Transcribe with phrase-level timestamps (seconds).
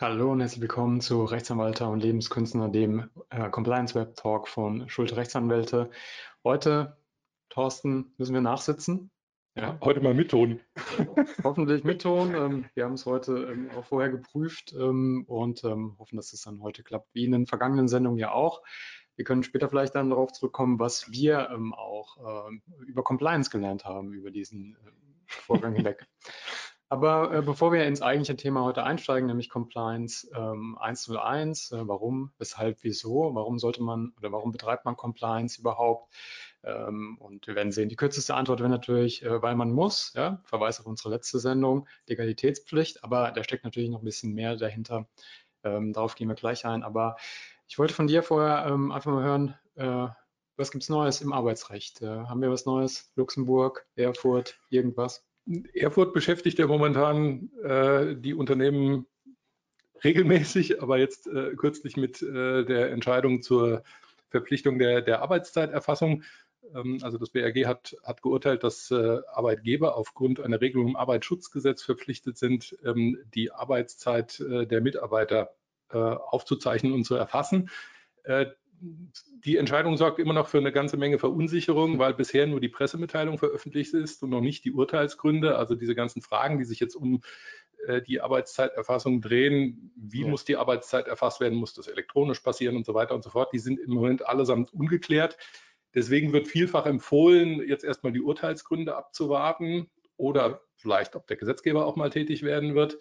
[0.00, 5.18] Hallo und herzlich willkommen zu Rechtsanwalter und Lebenskünstler, dem äh, Compliance Web Talk von Schulte
[5.18, 5.90] Rechtsanwälte.
[6.42, 6.96] Heute,
[7.50, 9.10] Thorsten, müssen wir nachsitzen.
[9.56, 9.78] Ja.
[9.82, 10.58] Heute mal mit Ton.
[11.44, 12.34] Hoffentlich mit Ton.
[12.34, 16.62] Ähm, wir haben es heute ähm, auch vorher geprüft ähm, und hoffen, dass es dann
[16.62, 18.62] heute klappt, wie in den vergangenen Sendungen ja auch.
[19.16, 24.14] Wir können später vielleicht dann darauf zurückkommen, was wir auch ähm, über Compliance gelernt haben,
[24.14, 24.78] über diesen
[25.26, 26.06] Vorgang hinweg.
[26.92, 32.32] Aber äh, bevor wir ins eigentliche Thema heute einsteigen, nämlich Compliance ähm, 101, äh, warum,
[32.36, 36.12] weshalb, wieso, warum sollte man oder warum betreibt man Compliance überhaupt?
[36.64, 40.40] Ähm, und wir werden sehen, die kürzeste Antwort wäre natürlich, äh, weil man muss, ja,
[40.42, 45.06] Verweis auf unsere letzte Sendung, Legalitätspflicht, aber da steckt natürlich noch ein bisschen mehr dahinter.
[45.62, 46.82] Ähm, darauf gehen wir gleich ein.
[46.82, 47.16] Aber
[47.68, 50.08] ich wollte von dir vorher ähm, einfach mal hören, äh,
[50.56, 52.02] was gibt es Neues im Arbeitsrecht?
[52.02, 53.12] Äh, haben wir was Neues?
[53.14, 55.24] Luxemburg, Erfurt, irgendwas?
[55.74, 59.06] Erfurt beschäftigt ja momentan äh, die Unternehmen
[60.04, 63.82] regelmäßig, aber jetzt äh, kürzlich mit äh, der Entscheidung zur
[64.28, 66.22] Verpflichtung der, der Arbeitszeiterfassung.
[66.74, 71.82] Ähm, also das BRG hat, hat geurteilt, dass äh, Arbeitgeber aufgrund einer Regelung im Arbeitsschutzgesetz
[71.82, 75.50] verpflichtet sind, ähm, die Arbeitszeit äh, der Mitarbeiter
[75.90, 77.70] äh, aufzuzeichnen und zu erfassen
[78.80, 83.38] die Entscheidung sorgt immer noch für eine ganze Menge Verunsicherung, weil bisher nur die Pressemitteilung
[83.38, 85.56] veröffentlicht ist und noch nicht die Urteilsgründe.
[85.56, 87.20] Also diese ganzen Fragen, die sich jetzt um
[87.86, 90.28] äh, die Arbeitszeiterfassung drehen, wie ja.
[90.28, 93.52] muss die Arbeitszeit erfasst werden, muss das elektronisch passieren und so weiter und so fort,
[93.52, 95.36] die sind im Moment allesamt ungeklärt.
[95.94, 101.96] Deswegen wird vielfach empfohlen, jetzt erstmal die Urteilsgründe abzuwarten oder vielleicht, ob der Gesetzgeber auch
[101.96, 102.98] mal tätig werden wird.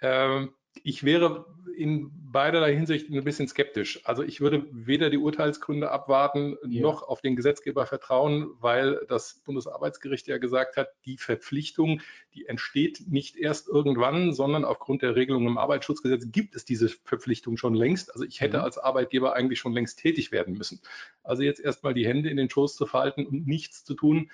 [0.00, 4.00] Ähm, ich wäre in beiderlei Hinsicht ein bisschen skeptisch.
[4.04, 6.82] Also ich würde weder die Urteilsgründe abwarten ja.
[6.82, 12.02] noch auf den Gesetzgeber vertrauen, weil das Bundesarbeitsgericht ja gesagt hat, die Verpflichtung,
[12.34, 17.56] die entsteht nicht erst irgendwann, sondern aufgrund der Regelung im Arbeitsschutzgesetz gibt es diese Verpflichtung
[17.56, 18.12] schon längst.
[18.12, 18.64] Also ich hätte mhm.
[18.64, 20.80] als Arbeitgeber eigentlich schon längst tätig werden müssen.
[21.24, 24.30] Also jetzt erstmal die Hände in den Schoß zu falten und nichts zu tun,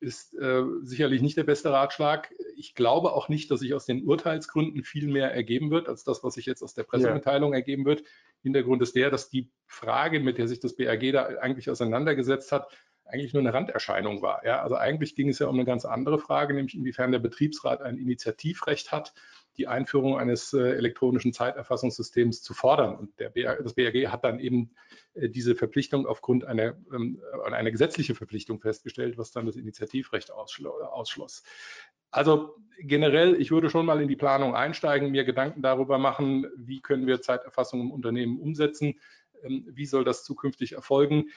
[0.00, 2.32] ist äh, sicherlich nicht der beste Ratschlag.
[2.56, 6.24] Ich glaube auch nicht, dass sich aus den Urteilsgründen viel mehr ergeben wird, als das,
[6.24, 7.58] was sich jetzt aus der Pressemitteilung ja.
[7.58, 8.02] ergeben wird.
[8.42, 12.68] Hintergrund ist der, dass die Frage, mit der sich das BAG da eigentlich auseinandergesetzt hat,
[13.04, 14.44] eigentlich nur eine Randerscheinung war.
[14.44, 14.62] Ja?
[14.62, 17.98] Also eigentlich ging es ja um eine ganz andere Frage, nämlich inwiefern der Betriebsrat ein
[17.98, 19.12] Initiativrecht hat,
[19.58, 22.96] die Einführung eines äh, elektronischen Zeiterfassungssystems zu fordern.
[22.96, 24.70] Und der BAG, das BAG hat dann eben
[25.16, 31.42] diese Verpflichtung aufgrund einer, ähm, einer gesetzlichen Verpflichtung festgestellt, was dann das Initiativrecht ausschloss.
[32.10, 36.80] Also generell, ich würde schon mal in die Planung einsteigen, mir Gedanken darüber machen, wie
[36.80, 39.00] können wir Zeiterfassung im Unternehmen umsetzen,
[39.42, 41.30] ähm, wie soll das zukünftig erfolgen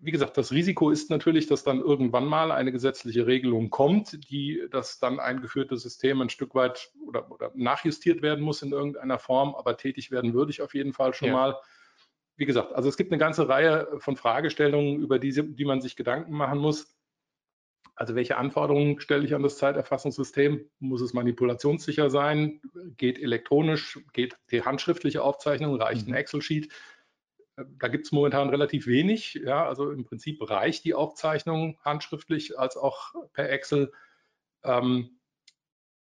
[0.00, 4.62] wie gesagt, das Risiko ist natürlich, dass dann irgendwann mal eine gesetzliche Regelung kommt, die
[4.70, 9.54] das dann eingeführte System ein Stück weit oder, oder nachjustiert werden muss in irgendeiner Form,
[9.54, 11.34] aber tätig werden würde ich auf jeden Fall schon ja.
[11.34, 11.56] mal.
[12.36, 15.96] Wie gesagt, also es gibt eine ganze Reihe von Fragestellungen, über diese, die man sich
[15.96, 16.96] Gedanken machen muss.
[17.96, 20.68] Also welche Anforderungen stelle ich an das Zeiterfassungssystem?
[20.80, 22.60] Muss es manipulationssicher sein?
[22.96, 24.00] Geht elektronisch?
[24.12, 25.80] Geht die handschriftliche Aufzeichnung?
[25.80, 26.16] Reicht ein mhm.
[26.16, 26.72] Excel-Sheet?
[27.56, 29.34] Da gibt es momentan relativ wenig.
[29.34, 33.92] Ja, also im Prinzip reicht die Aufzeichnung handschriftlich als auch per Excel.
[34.64, 35.20] Ähm,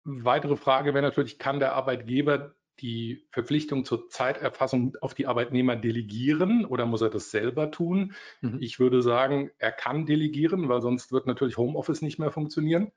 [0.05, 6.65] weitere Frage wäre natürlich, kann der Arbeitgeber die Verpflichtung zur Zeiterfassung auf die Arbeitnehmer delegieren
[6.65, 8.13] oder muss er das selber tun?
[8.41, 8.57] Mhm.
[8.59, 12.91] Ich würde sagen, er kann delegieren, weil sonst wird natürlich Homeoffice nicht mehr funktionieren.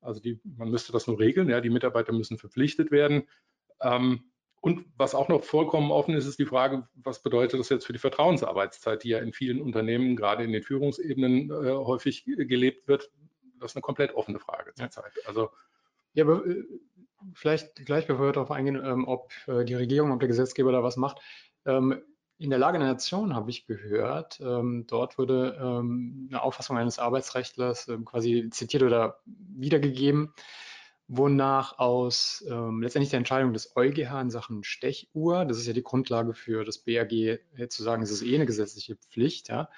[0.00, 1.48] Also die, man müsste das nur regeln.
[1.48, 3.24] Ja, die Mitarbeiter müssen verpflichtet werden.
[3.80, 4.30] Ähm,
[4.60, 7.94] und was auch noch vollkommen offen ist, ist die Frage, was bedeutet das jetzt für
[7.94, 13.10] die Vertrauensarbeitszeit, die ja in vielen Unternehmen, gerade in den Führungsebenen, äh, häufig gelebt wird.
[13.58, 15.12] Das ist eine komplett offene Frage zurzeit.
[15.26, 15.50] Also
[16.12, 16.64] ja, aber äh,
[17.34, 20.82] vielleicht gleich, bevor wir darauf eingehen, ähm, ob äh, die Regierung, ob der Gesetzgeber da
[20.82, 21.20] was macht.
[21.66, 22.02] Ähm,
[22.38, 26.98] in der Lage der Nation habe ich gehört, ähm, dort wurde ähm, eine Auffassung eines
[26.98, 30.32] Arbeitsrechtlers ähm, quasi zitiert oder wiedergegeben,
[31.06, 35.82] wonach aus ähm, letztendlich der Entscheidung des EuGH in Sachen Stechuhr, das ist ja die
[35.82, 39.68] Grundlage für das BAG, äh, zu sagen, es ist eh eine gesetzliche Pflicht, ja,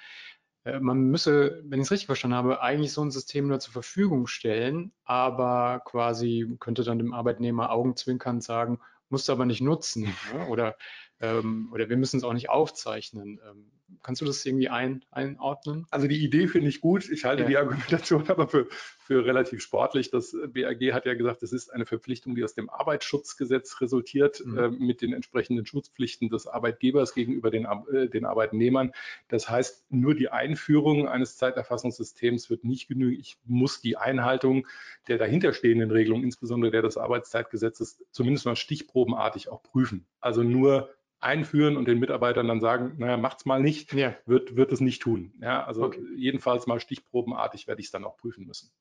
[0.79, 4.27] man müsse, wenn ich es richtig verstanden habe, eigentlich so ein System nur zur Verfügung
[4.27, 8.79] stellen, aber quasi könnte dann dem Arbeitnehmer augenzwinkernd sagen,
[9.09, 10.77] musst du aber nicht nutzen ja, oder,
[11.19, 13.39] ähm, oder wir müssen es auch nicht aufzeichnen.
[13.45, 13.71] Ähm,
[14.01, 15.85] kannst du das irgendwie ein, einordnen?
[15.91, 17.09] Also die Idee finde ich gut.
[17.09, 17.49] Ich halte ja.
[17.49, 20.11] die Argumentation aber für, für relativ sportlich.
[20.11, 24.57] Das BAG hat ja gesagt, es ist eine Verpflichtung, die aus dem Arbeitsschutzgesetz resultiert, mhm.
[24.57, 28.91] äh, mit den entsprechenden Schutzpflichten des Arbeitgebers gegenüber den, äh, den Arbeitnehmern.
[29.27, 33.19] Das heißt, nur die Einführung eines Zeiterfassungssystems wird nicht genügen.
[33.19, 34.67] Ich muss die Einhaltung
[35.07, 40.05] der dahinterstehenden Regelungen, insbesondere der des Arbeitszeitgesetzes, zumindest mal stichprobenartig auch prüfen.
[40.19, 40.89] Also nur
[41.23, 44.15] einführen und den Mitarbeitern dann sagen, naja, macht's mal nicht, ja.
[44.25, 45.33] wird, wird es nicht tun.
[45.41, 46.03] Ja, also okay.
[46.15, 48.71] jedenfalls mal stichprobenartig werde ich es dann auch prüfen müssen.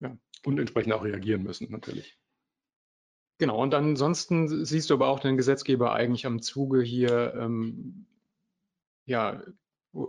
[0.00, 0.16] Ja.
[0.44, 2.18] Und entsprechend auch reagieren müssen, natürlich.
[3.38, 8.06] Genau, und ansonsten siehst du aber auch den Gesetzgeber eigentlich am Zuge hier ähm,
[9.06, 9.42] ja,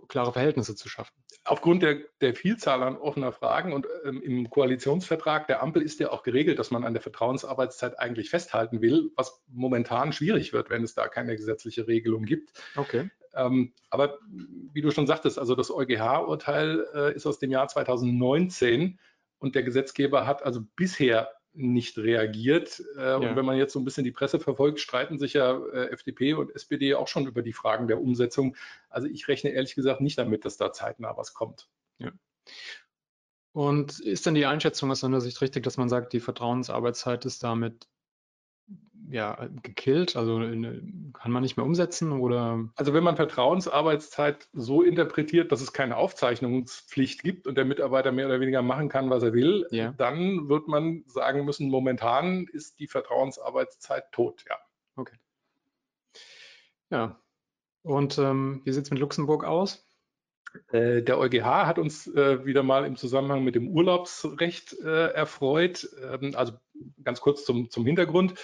[0.08, 1.14] klare Verhältnisse zu schaffen.
[1.44, 6.12] Aufgrund der, der Vielzahl an offener Fragen und ähm, im Koalitionsvertrag der Ampel ist ja
[6.12, 10.84] auch geregelt, dass man an der Vertrauensarbeitszeit eigentlich festhalten will, was momentan schwierig wird, wenn
[10.84, 12.52] es da keine gesetzliche Regelung gibt.
[12.76, 13.10] Okay.
[13.36, 14.18] Ähm, aber
[14.74, 18.98] wie du schon sagtest, also das EuGH-Urteil äh, ist aus dem Jahr 2019
[19.40, 22.84] und der Gesetzgeber hat also bisher nicht reagiert.
[22.98, 23.16] Äh, ja.
[23.18, 26.34] Und wenn man jetzt so ein bisschen die Presse verfolgt, streiten sich ja äh, FDP
[26.34, 28.56] und SPD auch schon über die Fragen der Umsetzung.
[28.90, 31.70] Also ich rechne ehrlich gesagt nicht damit, dass da zeitnah was kommt.
[32.00, 32.12] Ja.
[33.54, 37.44] Und ist denn die Einschätzung aus deiner Sicht richtig, dass man sagt, die Vertrauensarbeitszeit ist
[37.44, 37.88] damit
[39.10, 40.16] ja, gekillt?
[40.16, 42.68] Also kann man nicht mehr umsetzen oder?
[42.76, 48.26] Also wenn man Vertrauensarbeitszeit so interpretiert, dass es keine Aufzeichnungspflicht gibt und der Mitarbeiter mehr
[48.26, 49.94] oder weniger machen kann, was er will, ja.
[49.98, 54.56] dann wird man sagen müssen, momentan ist die Vertrauensarbeitszeit tot, ja.
[54.96, 55.18] Okay.
[56.90, 57.20] Ja.
[57.84, 59.85] Und ähm, wie sieht es mit Luxemburg aus?
[60.72, 65.90] Äh, der EuGH hat uns äh, wieder mal im Zusammenhang mit dem Urlaubsrecht äh, erfreut.
[66.02, 66.54] Ähm, also
[67.04, 68.36] ganz kurz zum, zum Hintergrund.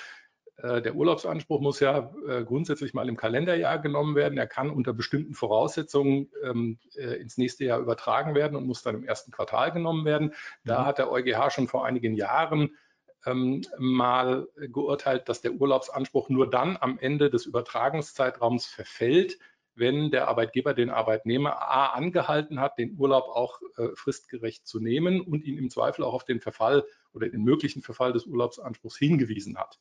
[0.64, 2.12] Der Urlaubsanspruch muss ja
[2.46, 4.38] grundsätzlich mal im Kalenderjahr genommen werden.
[4.38, 8.94] Er kann unter bestimmten Voraussetzungen ähm, äh, ins nächste Jahr übertragen werden und muss dann
[8.94, 10.36] im ersten Quartal genommen werden.
[10.64, 10.86] Da mhm.
[10.86, 12.78] hat der EuGH schon vor einigen Jahren
[13.26, 19.40] ähm, mal geurteilt, dass der Urlaubsanspruch nur dann am Ende des Übertragungszeitraums verfällt,
[19.76, 25.22] wenn der Arbeitgeber den Arbeitnehmer A angehalten hat, den Urlaub auch äh, fristgerecht zu nehmen
[25.22, 26.84] und ihn im Zweifel auch auf den Verfall
[27.14, 29.80] oder den möglichen Verfall des Urlaubsanspruchs hingewiesen hat.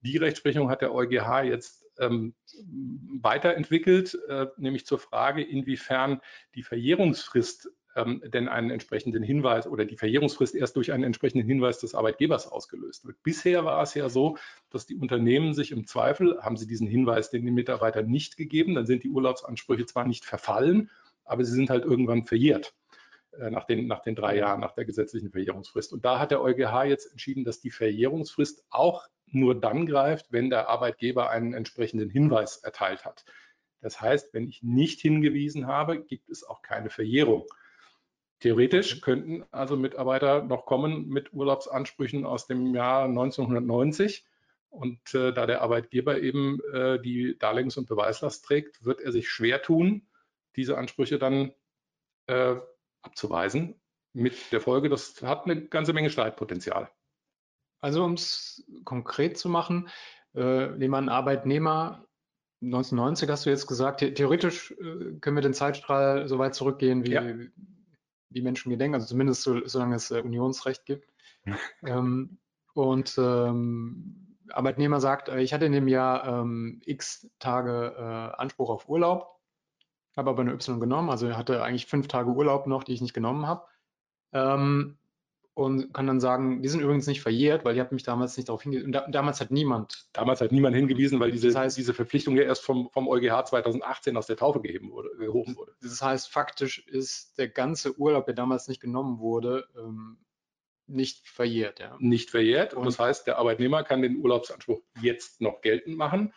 [0.00, 2.34] Die Rechtsprechung hat der EuGH jetzt ähm,
[3.22, 6.20] weiterentwickelt, äh, nämlich zur Frage, inwiefern
[6.54, 11.78] die Verjährungsfrist ähm, denn einen entsprechenden Hinweis oder die Verjährungsfrist erst durch einen entsprechenden Hinweis
[11.78, 13.22] des Arbeitgebers ausgelöst wird.
[13.22, 14.36] Bisher war es ja so,
[14.70, 18.86] dass die Unternehmen sich im Zweifel, haben sie diesen Hinweis den Mitarbeitern nicht gegeben, dann
[18.86, 20.90] sind die Urlaubsansprüche zwar nicht verfallen,
[21.24, 22.74] aber sie sind halt irgendwann verjährt
[23.38, 25.92] äh, nach den, nach den drei Jahren, nach der gesetzlichen Verjährungsfrist.
[25.92, 30.50] Und da hat der EuGH jetzt entschieden, dass die Verjährungsfrist auch nur dann greift, wenn
[30.50, 33.24] der Arbeitgeber einen entsprechenden Hinweis erteilt hat.
[33.80, 37.46] Das heißt, wenn ich nicht hingewiesen habe, gibt es auch keine Verjährung.
[38.40, 44.26] Theoretisch könnten also Mitarbeiter noch kommen mit Urlaubsansprüchen aus dem Jahr 1990.
[44.68, 49.30] Und äh, da der Arbeitgeber eben äh, die Darlegungs- und Beweislast trägt, wird er sich
[49.30, 50.06] schwer tun,
[50.54, 51.52] diese Ansprüche dann
[52.26, 52.56] äh,
[53.00, 53.80] abzuweisen.
[54.12, 56.90] Mit der Folge, das hat eine ganze Menge Streitpotenzial.
[57.80, 59.88] Also um es konkret zu machen,
[60.34, 62.06] äh, nehmen wir einen Arbeitnehmer,
[62.62, 67.12] 1990 hast du jetzt gesagt, theoretisch äh, können wir den Zeitstrahl so weit zurückgehen, wie,
[67.12, 67.22] ja
[68.30, 71.08] die Menschen gedenken, also zumindest so, solange es äh, Unionsrecht gibt.
[71.84, 72.38] ähm,
[72.74, 78.70] und ähm, Arbeitnehmer sagt, äh, ich hatte in dem Jahr ähm, x Tage äh, Anspruch
[78.70, 79.40] auf Urlaub,
[80.16, 83.00] habe aber eine Y genommen, also er hatte eigentlich fünf Tage Urlaub noch, die ich
[83.00, 83.66] nicht genommen habe.
[85.56, 88.50] Und kann dann sagen, die sind übrigens nicht verjährt, weil ihr habt mich damals nicht
[88.50, 88.92] darauf hingewiesen.
[88.92, 90.06] Da, damals hat niemand.
[90.12, 93.46] Damals hat niemand hingewiesen, weil diese, das heißt, diese Verpflichtung ja erst vom, vom EuGH
[93.46, 95.72] 2018 aus der Taufe geheben wurde, gehoben wurde.
[95.80, 100.18] Das heißt, faktisch ist der ganze Urlaub, der damals nicht genommen wurde, ähm,
[100.86, 101.80] nicht verjährt.
[101.80, 101.96] Ja.
[102.00, 102.74] Nicht verjährt.
[102.74, 106.34] Und, und das heißt, der Arbeitnehmer kann den Urlaubsanspruch jetzt noch geltend machen.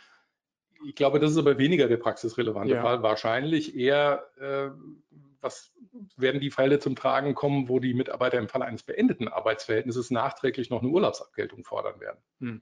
[0.87, 2.81] Ich glaube, das ist aber weniger der praxisrelevante ja.
[2.81, 3.03] Fall.
[3.03, 4.69] Wahrscheinlich eher äh,
[5.41, 5.73] was
[6.17, 10.69] werden die Fälle zum Tragen kommen, wo die Mitarbeiter im Falle eines beendeten Arbeitsverhältnisses nachträglich
[10.69, 12.19] noch eine Urlaubsabgeltung fordern werden?
[12.39, 12.61] Hm.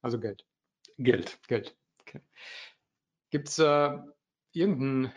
[0.00, 0.46] Also Geld.
[0.98, 1.38] Geld.
[1.48, 1.76] Geld.
[2.00, 2.20] Okay.
[3.30, 3.98] Gibt es äh,
[4.52, 5.12] irgendeinen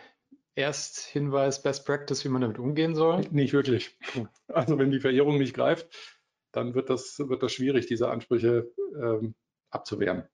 [0.55, 3.21] Ersthinweis, Best Practice, wie man damit umgehen soll?
[3.31, 3.97] Nicht wirklich.
[4.47, 5.89] Also wenn die Verehrung nicht greift,
[6.53, 9.35] dann wird das, wird das schwierig, diese Ansprüche ähm,
[9.69, 10.29] abzuwehren.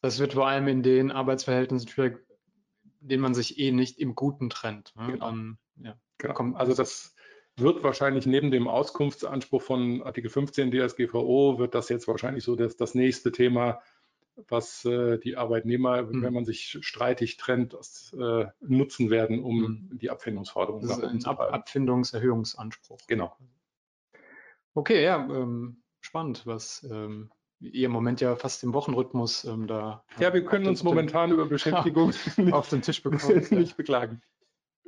[0.00, 2.26] Das wird vor allem in den Arbeitsverhältnissen schwierig,
[3.02, 4.94] den man sich eh nicht im Guten trennt.
[4.96, 5.12] Ne?
[5.12, 5.28] Genau.
[5.28, 5.96] Um, ja.
[6.18, 6.54] genau.
[6.54, 7.14] Also das
[7.56, 12.76] wird wahrscheinlich neben dem Auskunftsanspruch von Artikel 15 DSGVO, wird das jetzt wahrscheinlich so das,
[12.76, 13.80] das nächste Thema
[14.48, 16.22] was äh, die Arbeitnehmer, mhm.
[16.22, 19.98] wenn man sich streitig trennt, das, äh, nutzen werden, um mhm.
[19.98, 22.98] die Abfindungsforderung zu ein Ab Abfindungserhöhungsanspruch.
[23.06, 23.36] Genau.
[24.74, 27.30] Okay, ja, ähm, spannend, was ähm,
[27.62, 30.04] ihr im Moment ja fast im Wochenrhythmus ähm, da.
[30.18, 32.12] Ja, wir können uns momentan über Beschäftigung
[32.52, 33.46] auf den Tisch bekommen.
[33.50, 34.22] nicht beklagen.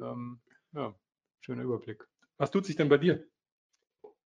[0.01, 0.41] Ähm,
[0.73, 0.95] ja,
[1.41, 2.07] schöner Überblick.
[2.37, 3.25] Was tut sich denn bei dir?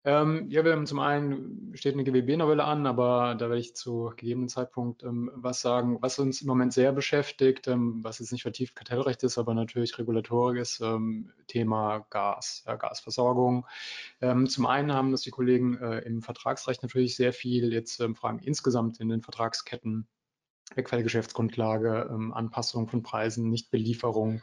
[0.05, 4.12] Ähm, ja, wir haben zum einen steht eine GWB-Novelle an, aber da werde ich zu
[4.17, 8.43] gegebenen Zeitpunkt ähm, was sagen, was uns im Moment sehr beschäftigt, ähm, was jetzt nicht
[8.43, 13.67] vertieft Kartellrecht ist, aber natürlich Regulatorik ist, ähm, Thema Gas, ja, Gasversorgung.
[14.21, 18.14] Ähm, zum einen haben das die Kollegen äh, im Vertragsrecht natürlich sehr viel jetzt ähm,
[18.14, 20.07] Fragen insgesamt in den Vertragsketten,
[20.76, 24.43] Wegfall Geschäftsgrundlage, Anpassung von Preisen, Nichtbelieferung.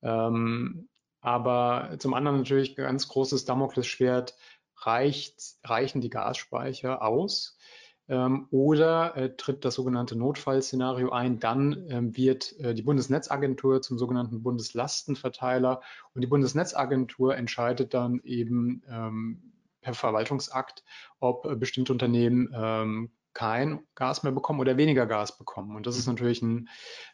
[0.00, 4.34] aber zum anderen natürlich ganz großes Damoklesschwert,
[4.86, 7.58] reicht, reichen die Gasspeicher aus
[8.08, 11.38] ähm, oder äh, tritt das sogenannte Notfallszenario ein.
[11.38, 15.80] Dann ähm, wird äh, die Bundesnetzagentur zum sogenannten Bundeslastenverteiler
[16.14, 20.84] und die Bundesnetzagentur entscheidet dann eben ähm, per Verwaltungsakt,
[21.20, 25.74] ob äh, bestimmte Unternehmen ähm, kein Gas mehr bekommen oder weniger Gas bekommen.
[25.74, 26.68] Und das ist natürlich ein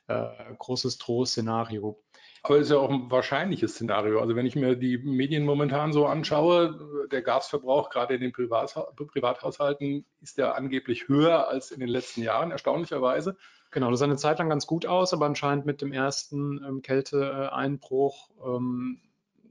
[0.09, 0.27] äh,
[0.59, 2.03] großes Drohszenario.
[2.42, 4.21] Aber ist ja auch ein wahrscheinliches Szenario.
[4.21, 10.04] Also wenn ich mir die Medien momentan so anschaue, der Gasverbrauch gerade in den Privathaushalten
[10.21, 13.37] ist ja angeblich höher als in den letzten Jahren, erstaunlicherweise.
[13.71, 16.83] Genau, das sah eine Zeit lang ganz gut aus, aber anscheinend mit dem ersten ähm,
[16.83, 19.00] Kälteeinbruch, ähm,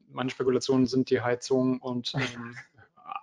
[0.10, 2.56] meine Spekulationen sind die Heizung und ähm,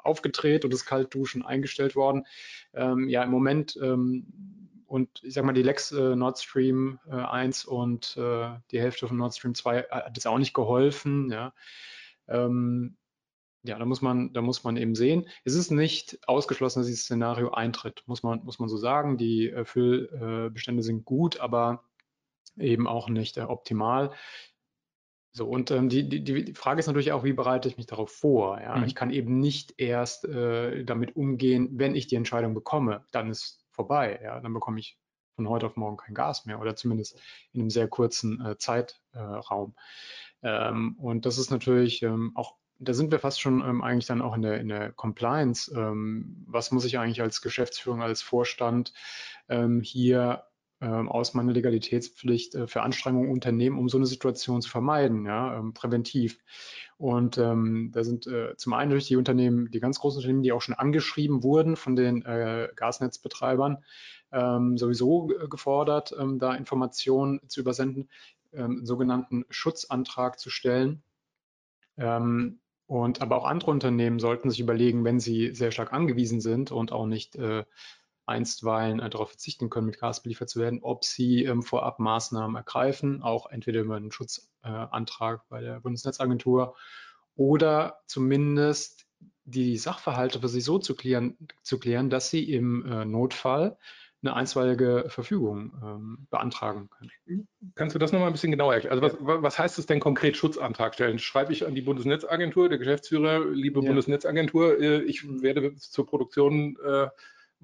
[0.03, 2.27] aufgedreht und das Kaltduschen eingestellt worden.
[2.75, 7.15] Ähm, ja, im Moment ähm, und ich sage mal, die Lex äh, Nord Stream äh,
[7.15, 11.31] 1 und äh, die Hälfte von Nord Stream 2 äh, hat jetzt auch nicht geholfen.
[11.31, 11.55] Ja.
[12.29, 12.97] Ähm,
[13.63, 15.27] ja, da muss man, da muss man eben sehen.
[15.45, 19.17] Es ist nicht ausgeschlossen, dass dieses Szenario eintritt, muss man, muss man so sagen.
[19.17, 21.85] Die äh, Füllbestände sind gut, aber
[22.59, 24.13] eben auch nicht äh, optimal.
[25.37, 28.13] So, und ähm, die, die, die Frage ist natürlich auch, wie bereite ich mich darauf
[28.13, 28.61] vor?
[28.61, 28.77] Ja?
[28.77, 28.85] Mhm.
[28.85, 33.64] Ich kann eben nicht erst äh, damit umgehen, wenn ich die Entscheidung bekomme, dann ist
[33.75, 34.21] vorbei.
[34.23, 34.99] Ja, dann bekomme ich
[35.37, 37.21] von heute auf morgen kein Gas mehr oder zumindest
[37.53, 39.75] in einem sehr kurzen äh, Zeitraum.
[40.43, 44.23] Ähm, und das ist natürlich ähm, auch, da sind wir fast schon ähm, eigentlich dann
[44.23, 45.73] auch in der, in der Compliance.
[45.75, 48.93] Ähm, was muss ich eigentlich als Geschäftsführung, als Vorstand
[49.49, 50.45] ähm, hier
[50.85, 55.65] ähm, aus meiner Legalitätspflicht äh, für Anstrengungen unternehmen, um so eine Situation zu vermeiden, ja,
[55.73, 56.39] präventiv.
[56.99, 60.53] Und ähm, da sind äh, zum einen durch die Unternehmen, die ganz großen Unternehmen, die
[60.53, 63.83] auch schon angeschrieben wurden von den äh, Gasnetzbetreibern,
[64.31, 68.11] ähm, sowieso gefordert, ähm, da Informationen zu übersenden,
[68.53, 71.03] ähm, einen sogenannten Schutzantrag zu stellen.
[71.97, 76.71] Ähm, und aber auch andere Unternehmen sollten sich überlegen, wenn sie sehr stark angewiesen sind
[76.71, 77.65] und auch nicht äh,
[78.27, 82.57] einstweilen äh, darauf verzichten können, mit Gas beliefert zu werden, ob sie ähm, vorab Maßnahmen
[82.57, 86.75] ergreifen, auch entweder über einen Schutzantrag äh, bei der Bundesnetzagentur
[87.37, 89.07] oder zumindest
[89.45, 93.77] die Sachverhalte für sich so zu klären, zu klären dass sie im äh, Notfall
[94.23, 97.47] eine einstweilige Verfügung ähm, beantragen können.
[97.75, 99.03] Kannst du das nochmal ein bisschen genauer erklären?
[99.03, 101.19] Also was, was, heißt es denn konkret Schutzantrag stellen?
[101.19, 103.87] Schreibe ich an die Bundesnetzagentur, der Geschäftsführer, liebe ja.
[103.87, 106.79] Bundesnetzagentur, ich werde zur Produktion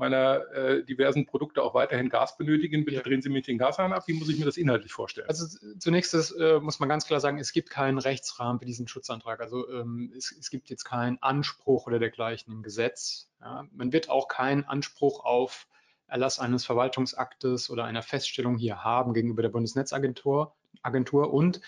[0.00, 2.84] meiner äh, diversen Produkte auch weiterhin Gas benötigen.
[2.84, 3.02] Bitte ja.
[3.02, 4.08] drehen Sie mich den Gashahn ab.
[4.08, 5.28] Wie muss ich mir das inhaltlich vorstellen?
[5.28, 5.46] Also
[5.78, 9.40] zunächst ist, äh, muss man ganz klar sagen, es gibt keinen Rechtsrahmen für diesen Schutzantrag.
[9.40, 13.30] Also ähm, es, es, gibt jetzt keinen Anspruch oder dergleichen im Gesetz.
[13.40, 13.66] Ja.
[13.72, 15.68] Man wird auch keinen Anspruch auf
[16.08, 20.54] Erlass eines Verwaltungsaktes oder einer Feststellung hier haben gegenüber der Bundesnetzagentur.
[20.82, 21.32] Agentur.
[21.32, 21.60] Und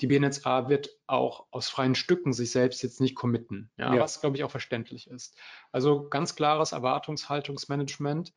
[0.00, 4.00] die BNetzA wird auch aus freien Stücken sich selbst jetzt nicht committen, ja, ja.
[4.00, 5.36] was, glaube ich, auch verständlich ist.
[5.72, 8.32] Also ganz klares Erwartungshaltungsmanagement.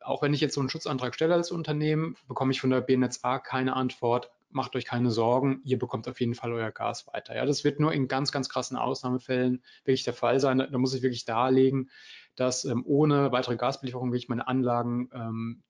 [0.00, 3.38] Auch wenn ich jetzt so einen Schutzantrag stelle als Unternehmen, bekomme ich von der BNetzA
[3.38, 4.30] keine Antwort.
[4.48, 7.36] Macht euch keine Sorgen, ihr bekommt auf jeden Fall euer Gas weiter.
[7.36, 10.58] Ja, das wird nur in ganz, ganz krassen Ausnahmefällen wirklich der Fall sein.
[10.58, 11.90] Da muss ich wirklich darlegen,
[12.34, 15.62] dass ähm, ohne weitere Gasbelieferung wirklich meine Anlagen ähm,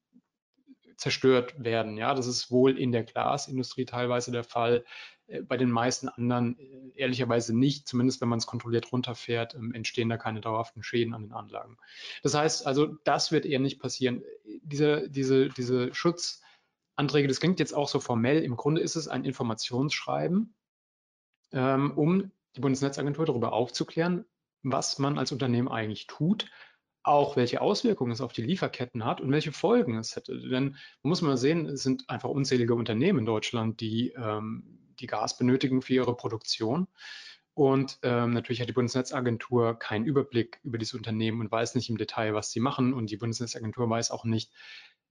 [1.00, 1.97] zerstört werden.
[1.97, 4.85] Ja, das ist wohl in der Glasindustrie teilweise der Fall,
[5.28, 7.88] äh, bei den meisten anderen äh, ehrlicherweise nicht.
[7.88, 11.78] Zumindest wenn man es kontrolliert runterfährt, ähm, entstehen da keine dauerhaften Schäden an den Anlagen.
[12.23, 14.23] Das heißt also, das wird eher nicht passieren.
[14.62, 18.42] Diese, diese, diese Schutzanträge, das klingt jetzt auch so formell.
[18.42, 20.54] Im Grunde ist es ein Informationsschreiben,
[21.52, 24.26] ähm, um die Bundesnetzagentur darüber aufzuklären,
[24.62, 26.50] was man als Unternehmen eigentlich tut
[27.02, 30.38] auch welche Auswirkungen es auf die Lieferketten hat und welche Folgen es hätte.
[30.38, 35.07] Denn man muss mal sehen, es sind einfach unzählige Unternehmen in Deutschland, die, ähm, die
[35.07, 36.88] Gas benötigen für ihre Produktion.
[37.54, 41.99] Und ähm, natürlich hat die Bundesnetzagentur keinen Überblick über diese Unternehmen und weiß nicht im
[41.99, 42.92] Detail, was sie machen.
[42.92, 44.52] Und die Bundesnetzagentur weiß auch nicht,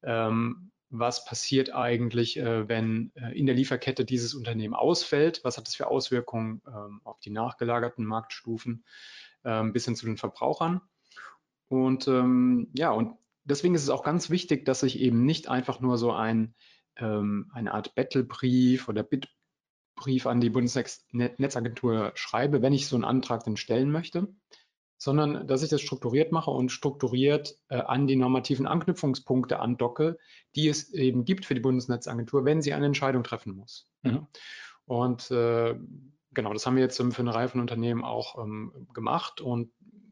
[0.04, 5.68] ähm, was passiert eigentlich, äh, wenn äh, in der Lieferkette dieses Unternehmen ausfällt, was hat
[5.68, 8.84] das für Auswirkungen ähm, auf die nachgelagerten Marktstufen
[9.44, 10.82] ähm, bis hin zu den Verbrauchern.
[11.70, 15.80] Und ähm, ja, und deswegen ist es auch ganz wichtig, dass ich eben nicht einfach
[15.80, 16.56] nur so ein,
[16.98, 23.44] ähm, eine Art Battlebrief oder Bitbrief an die Bundesnetzagentur schreibe, wenn ich so einen Antrag
[23.44, 24.28] dann stellen möchte,
[24.98, 30.18] sondern dass ich das strukturiert mache und strukturiert äh, an die normativen Anknüpfungspunkte andocke,
[30.56, 33.90] die es eben gibt für die Bundesnetzagentur, wenn sie eine Entscheidung treffen muss.
[34.02, 34.28] Mhm.
[34.86, 35.76] Und äh,
[36.34, 39.72] genau, das haben wir jetzt für eine Reihe von Unternehmen auch ähm, gemacht und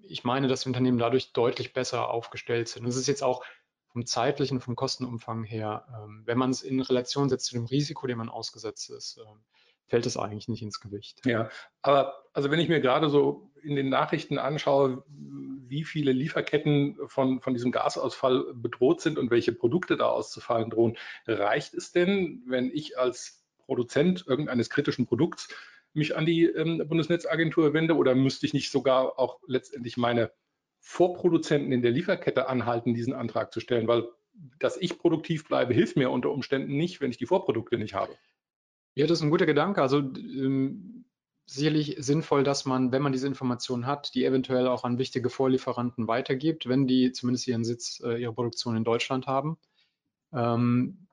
[0.10, 2.86] ich meine, dass die Unternehmen dadurch deutlich besser aufgestellt sind.
[2.86, 3.44] Das ist jetzt auch
[3.88, 8.08] vom zeitlichen, vom Kostenumfang her, ähm, wenn man es in Relation setzt zu dem Risiko,
[8.08, 9.40] dem man ausgesetzt ist, ähm,
[9.88, 11.26] fällt es eigentlich nicht ins Gewicht.
[11.26, 11.50] Ja,
[11.82, 17.42] aber also wenn ich mir gerade so in den Nachrichten anschaue, wie viele Lieferketten von,
[17.42, 22.70] von diesem Gasausfall bedroht sind und welche Produkte da auszufallen drohen, reicht es denn, wenn
[22.72, 25.50] ich als Produzent irgendeines kritischen Produkts
[25.98, 30.32] mich an die ähm, Bundesnetzagentur wende oder müsste ich nicht sogar auch letztendlich meine
[30.80, 33.88] Vorproduzenten in der Lieferkette anhalten, diesen Antrag zu stellen?
[33.88, 34.08] Weil
[34.60, 38.16] dass ich produktiv bleibe, hilft mir unter Umständen nicht, wenn ich die Vorprodukte nicht habe.
[38.96, 39.82] Ja, das ist ein guter Gedanke.
[39.82, 41.06] Also ähm,
[41.46, 46.08] sicherlich sinnvoll, dass man, wenn man diese Informationen hat, die eventuell auch an wichtige Vorlieferanten
[46.08, 49.58] weitergibt, wenn die zumindest ihren Sitz, äh, ihre Produktion in Deutschland haben.
[50.34, 51.07] Ähm,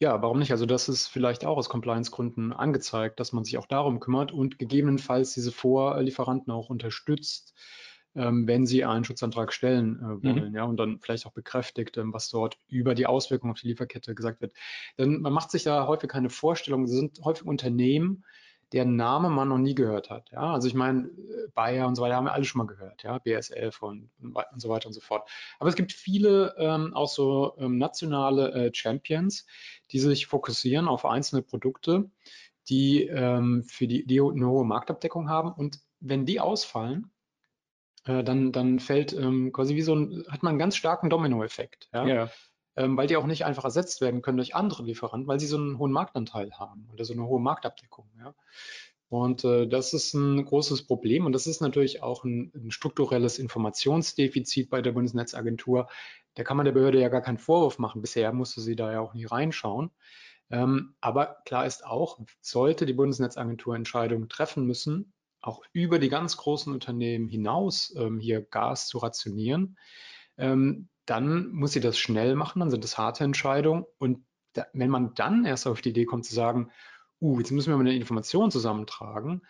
[0.00, 0.52] ja, warum nicht?
[0.52, 4.58] Also das ist vielleicht auch aus Compliance-Gründen angezeigt, dass man sich auch darum kümmert und
[4.58, 7.54] gegebenenfalls diese Vorlieferanten auch unterstützt,
[8.14, 10.54] ähm, wenn sie einen Schutzantrag stellen äh, wollen, mhm.
[10.54, 14.14] ja, und dann vielleicht auch bekräftigt, ähm, was dort über die Auswirkungen auf die Lieferkette
[14.14, 14.52] gesagt wird.
[14.98, 16.84] Denn man macht sich da häufig keine Vorstellung.
[16.84, 18.24] Es sind häufig Unternehmen,
[18.72, 20.30] deren Name man noch nie gehört hat.
[20.30, 23.02] Ja, also ich meine, äh, Bayer und so weiter haben wir alle schon mal gehört,
[23.02, 25.28] ja, BSF und, und so weiter und so fort.
[25.58, 29.46] Aber es gibt viele ähm, auch so ähm, nationale äh, Champions,
[29.90, 32.10] die sich fokussieren auf einzelne Produkte,
[32.68, 35.52] die ähm, für die, die eine hohe Marktabdeckung haben.
[35.52, 37.10] Und wenn die ausfallen,
[38.04, 41.88] äh, dann, dann fällt ähm, quasi wie so ein, hat man einen ganz starken Dominoeffekt.
[41.92, 42.06] Ja?
[42.06, 42.30] ja
[42.86, 45.78] weil die auch nicht einfach ersetzt werden können durch andere Lieferanten, weil sie so einen
[45.78, 48.08] hohen Marktanteil haben oder so eine hohe Marktabdeckung.
[48.18, 48.34] Ja.
[49.08, 53.38] Und äh, das ist ein großes Problem und das ist natürlich auch ein, ein, strukturelles
[53.38, 55.88] Informationsdefizit bei der Bundesnetzagentur.
[56.34, 58.02] Da kann man der Behörde ja gar keinen Vorwurf machen.
[58.02, 59.90] Bisher musste sie da ja auch nie reinschauen.
[60.50, 66.36] Ähm, aber klar ist auch, sollte die Bundesnetzagentur Entscheidungen treffen müssen, auch über die ganz
[66.36, 69.78] großen Unternehmen hinaus ähm, hier Gas zu rationieren,
[70.36, 73.84] ähm, dann muss sie das schnell machen, dann sind das harte Entscheidungen.
[73.98, 76.70] Und da, wenn man dann erst auf die Idee kommt zu sagen,
[77.20, 79.42] uh, jetzt müssen wir mal eine Information zusammentragen,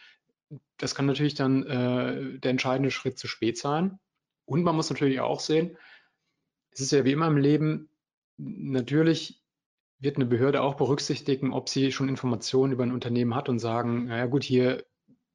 [0.79, 3.99] das kann natürlich dann äh, der entscheidende Schritt zu spät sein.
[4.45, 5.77] Und man muss natürlich auch sehen,
[6.71, 7.91] es ist ja wie immer im Leben,
[8.37, 9.43] natürlich
[9.99, 14.07] wird eine Behörde auch berücksichtigen, ob sie schon Informationen über ein Unternehmen hat und sagen,
[14.07, 14.87] naja gut, hier,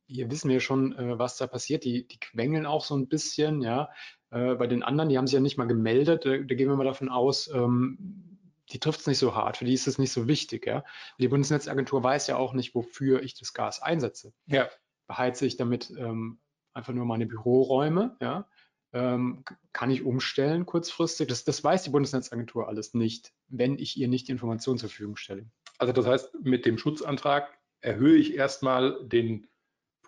[0.07, 1.83] hier wissen wir schon, äh, was da passiert.
[1.83, 3.89] Die, die quengeln auch so ein bisschen, ja.
[4.33, 6.75] Äh, bei den anderen, die haben sich ja nicht mal gemeldet, da, da gehen wir
[6.75, 8.39] mal davon aus, ähm,
[8.71, 10.65] die trifft es nicht so hart, für die ist es nicht so wichtig.
[10.65, 10.83] Ja?
[11.19, 14.33] Die Bundesnetzagentur weiß ja auch nicht, wofür ich das Gas einsetze.
[14.47, 14.67] Ja.
[15.05, 16.39] Beheize ich damit ähm,
[16.73, 18.47] einfach nur meine Büroräume, ja?
[18.95, 21.27] Ähm, kann ich umstellen kurzfristig?
[21.27, 25.15] Das, das weiß die Bundesnetzagentur alles nicht, wenn ich ihr nicht die Informationen zur Verfügung
[25.15, 25.47] stelle.
[25.79, 29.47] Also das heißt, mit dem Schutzantrag erhöhe ich erstmal den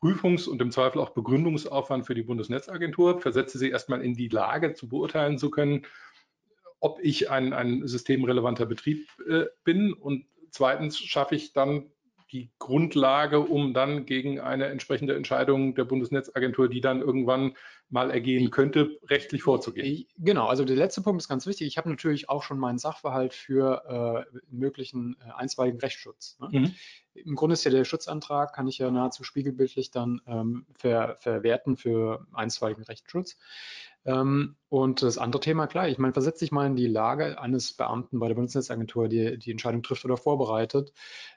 [0.06, 4.74] Prüfungs- und im Zweifel auch Begründungsaufwand für die Bundesnetzagentur, versetze sie erstmal in die Lage
[4.74, 5.88] zu beurteilen zu können,
[6.80, 9.94] ob ich ein, ein systemrelevanter Betrieb äh, bin.
[9.94, 11.90] Und zweitens schaffe ich dann
[12.32, 17.56] die Grundlage, um dann gegen eine entsprechende Entscheidung der Bundesnetzagentur, die dann irgendwann
[17.90, 20.06] mal ergehen könnte, rechtlich vorzugehen.
[20.18, 21.68] Genau, also der letzte Punkt ist ganz wichtig.
[21.68, 26.38] Ich habe natürlich auch schon meinen Sachverhalt für äh, möglichen äh, einstweiligen Rechtsschutz.
[26.40, 26.60] Ne?
[26.60, 26.76] Mhm.
[27.14, 31.78] Im Grunde ist ja der Schutzantrag, kann ich ja nahezu spiegelbildlich dann ähm, ver, verwerten
[31.78, 33.38] für einstweiligen Rechtsschutz.
[34.06, 37.74] Ähm, und das andere Thema, klar, ich meine, versetze dich mal in die Lage eines
[37.74, 40.92] Beamten bei der Bundesnetzagentur, die die Entscheidung trifft oder vorbereitet.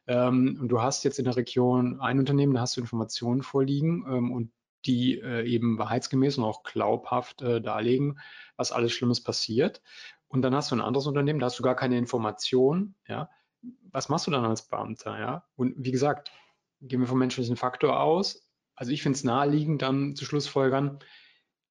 [0.06, 4.04] Ähm, und du hast jetzt in der Region ein Unternehmen, da hast du Informationen vorliegen
[4.08, 4.50] ähm, und
[4.86, 8.18] die äh, eben wahrheitsgemäß und auch glaubhaft äh, darlegen,
[8.56, 9.82] was alles Schlimmes passiert.
[10.28, 13.30] Und dann hast du ein anderes Unternehmen, da hast du gar keine Information, ja.
[13.90, 15.44] Was machst du dann als Beamter, ja?
[15.56, 16.30] Und wie gesagt,
[16.80, 18.48] gehen wir vom menschlichen Faktor aus.
[18.76, 21.00] Also ich finde es naheliegend, dann zu Schlussfolgern,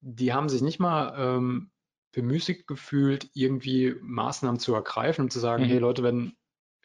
[0.02, 1.72] die haben sich nicht mal ähm,
[2.12, 5.68] bemüßigt gefühlt, irgendwie Maßnahmen zu ergreifen und zu sagen, mhm.
[5.68, 6.36] hey Leute, wenn,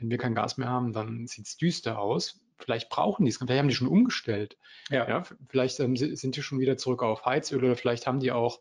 [0.03, 2.41] wenn wir kein Gas mehr haben, dann sieht es düster aus.
[2.59, 4.57] Vielleicht brauchen die es, vielleicht haben die schon umgestellt.
[4.91, 5.09] Ja.
[5.09, 8.61] ja vielleicht ähm, sind die schon wieder zurück auf Heizöl oder vielleicht haben die auch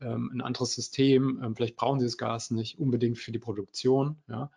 [0.00, 4.22] ähm, ein anderes System, ähm, vielleicht brauchen sie das Gas nicht unbedingt für die Produktion.
[4.28, 4.50] Ja.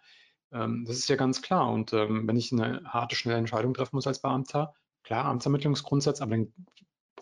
[0.52, 1.72] Ähm, das ist ja ganz klar.
[1.72, 6.32] Und ähm, wenn ich eine harte, schnelle Entscheidung treffen muss als Beamter, klar, Amtsermittlungsgrundsatz, aber
[6.32, 6.54] dann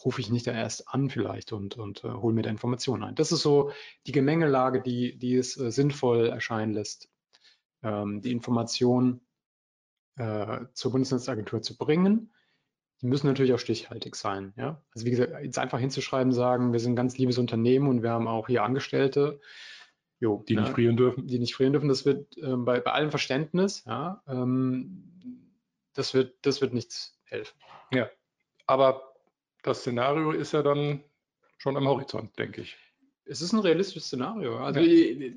[0.03, 3.15] rufe ich nicht erst an vielleicht und, und äh, hole mir da Informationen ein.
[3.15, 3.71] Das ist so
[4.05, 7.09] die Gemengelage, die, die es äh, sinnvoll erscheinen lässt,
[7.83, 9.21] ähm, die Information
[10.17, 12.31] äh, zur Bundesnetzagentur zu bringen.
[13.01, 14.53] Die müssen natürlich auch stichhaltig sein.
[14.57, 14.81] Ja?
[14.93, 18.09] Also wie gesagt, jetzt einfach hinzuschreiben, sagen, wir sind ein ganz liebes Unternehmen und wir
[18.09, 19.39] haben auch hier Angestellte,
[20.19, 20.61] jo, die ne?
[20.61, 21.27] nicht frieren dürfen.
[21.27, 25.03] Die nicht frieren dürfen, das wird ähm, bei, bei allem Verständnis, ja, ähm,
[25.93, 27.55] das, wird, das wird nichts helfen.
[27.93, 28.09] Ja,
[28.65, 29.13] aber
[29.61, 31.03] das Szenario ist ja dann
[31.57, 32.77] schon am Horizont, denke ich.
[33.25, 34.57] Es ist ein realistisches Szenario.
[34.57, 35.33] Also ja.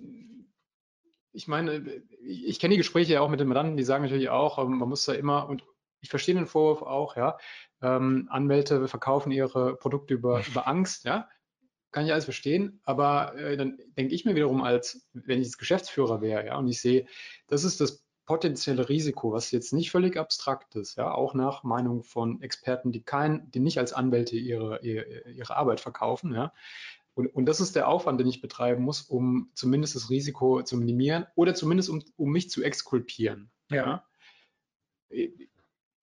[1.33, 4.31] Ich, meine, ich, ich kenne die Gespräche ja auch mit den Mandanten, die sagen natürlich
[4.31, 5.65] auch, ähm, man muss da immer, und
[6.01, 7.39] ich verstehe den Vorwurf auch, ja,
[7.83, 11.29] ähm, Anwälte verkaufen ihre Produkte über, über Angst, ja,
[11.93, 15.59] kann ich alles verstehen, aber äh, dann denke ich mir wiederum als, wenn ich jetzt
[15.59, 17.07] Geschäftsführer wäre, ja, und ich sehe,
[17.49, 22.05] das ist das potenzielle Risiko, was jetzt nicht völlig abstrakt ist, ja, auch nach Meinung
[22.05, 26.53] von Experten, die kein, die nicht als Anwälte ihre, ihre, ihre Arbeit verkaufen, ja.
[27.21, 30.77] Und, und das ist der Aufwand, den ich betreiben muss, um zumindest das Risiko zu
[30.77, 33.51] minimieren oder zumindest um, um mich zu exkulpieren.
[33.71, 34.05] Ja.
[35.11, 35.29] ja.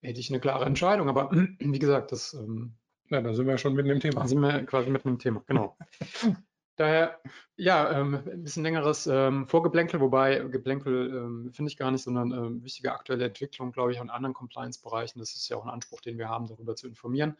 [0.01, 2.77] Hätte ich eine klare Entscheidung, aber wie gesagt, das ähm,
[3.09, 4.21] ja, da sind wir schon mitten im Thema.
[4.21, 5.77] Da sind wir quasi mitten im Thema, genau.
[6.75, 7.19] Daher,
[7.55, 12.31] ja, ähm, ein bisschen längeres ähm, Vorgeplänkel, wobei Geplänkel ähm, finde ich gar nicht, sondern
[12.31, 15.17] ähm, wichtige aktuelle Entwicklung, glaube ich, auch in anderen Compliance-Bereichen.
[15.17, 17.35] Das ist ja auch ein Anspruch, den wir haben, darüber zu informieren.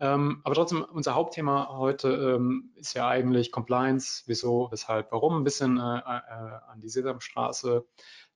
[0.00, 5.44] Ähm, aber trotzdem, unser Hauptthema heute ähm, ist ja eigentlich Compliance, wieso, weshalb, warum, ein
[5.44, 7.86] bisschen äh, äh, an die Sesamstraße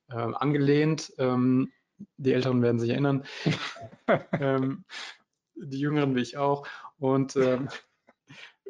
[0.09, 1.13] äh, angelehnt.
[1.17, 3.23] die Älteren werden sich erinnern.
[5.55, 6.67] die Jüngeren wie ich auch.
[6.99, 7.69] Und ähm,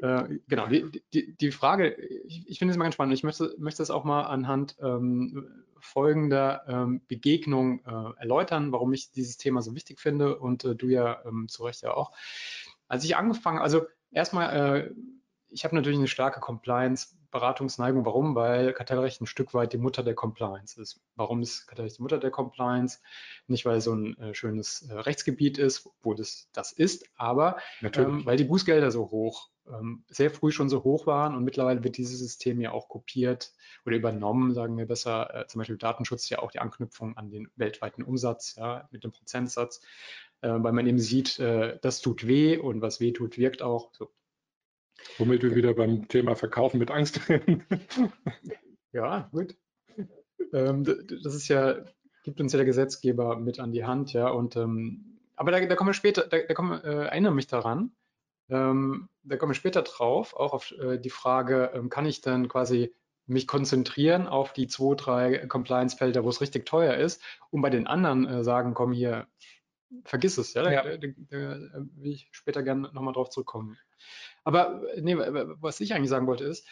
[0.02, 3.14] äh, genau, die, die, die Frage, ich, ich finde es mal ganz spannend.
[3.14, 9.12] Ich möchte, möchte es auch mal anhand ähm, folgender ähm, Begegnung äh, erläutern, warum ich
[9.12, 12.12] dieses Thema so wichtig finde und äh, du ja ähm, zu Recht ja auch.
[12.88, 14.92] Als ich angefangen, also erstmal, äh,
[15.50, 18.06] ich habe natürlich eine starke Compliance-Beratungsneigung.
[18.06, 18.36] Warum?
[18.36, 21.02] Weil Kartellrecht ein Stück weit die Mutter der Compliance ist.
[21.16, 23.00] Warum ist Kartellrecht die Mutter der Compliance?
[23.48, 27.58] Nicht, weil es so ein äh, schönes äh, Rechtsgebiet ist, wo das, das ist, aber
[27.82, 31.84] ähm, weil die Bußgelder so hoch, ähm, sehr früh schon so hoch waren und mittlerweile
[31.84, 33.52] wird dieses System ja auch kopiert
[33.86, 37.50] oder übernommen, sagen wir besser, äh, zum Beispiel Datenschutz ja auch die Anknüpfung an den
[37.56, 39.82] weltweiten Umsatz ja, mit dem Prozentsatz,
[40.42, 43.94] äh, weil man eben sieht, äh, das tut weh und was weh tut, wirkt auch.
[43.94, 44.10] So
[45.18, 47.64] Womit wir wieder beim Thema Verkaufen mit Angst reden.
[48.92, 49.56] ja, gut.
[50.54, 51.84] Ähm, das ist ja,
[52.24, 54.30] gibt uns ja der Gesetzgeber mit an die Hand, ja.
[54.30, 57.92] Und ähm, aber da, da kommen wir später, da, da kommen, äh, erinnere mich daran.
[58.50, 62.48] Ähm, da kommen wir später drauf, auch auf äh, die Frage, ähm, kann ich dann
[62.48, 62.94] quasi
[63.28, 67.88] mich konzentrieren auf die zwei, drei Compliance-Felder, wo es richtig teuer ist, und bei den
[67.88, 69.28] anderen äh, sagen, komm hier,
[70.04, 70.84] vergiss es, ja, ja.
[70.84, 73.78] Da, da, da, will ich später gerne nochmal drauf zurückkommen.
[74.44, 76.68] Aber nee, was ich eigentlich sagen wollte ist,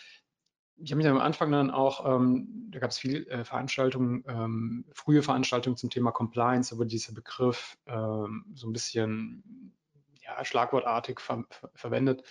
[0.78, 4.86] ich habe mich am Anfang dann auch, ähm, da gab es viele äh, Veranstaltungen, ähm,
[4.94, 9.74] frühe Veranstaltungen zum Thema Compliance, wo dieser Begriff ähm, so ein bisschen
[10.22, 12.24] ja, schlagwortartig ver ver verwendet.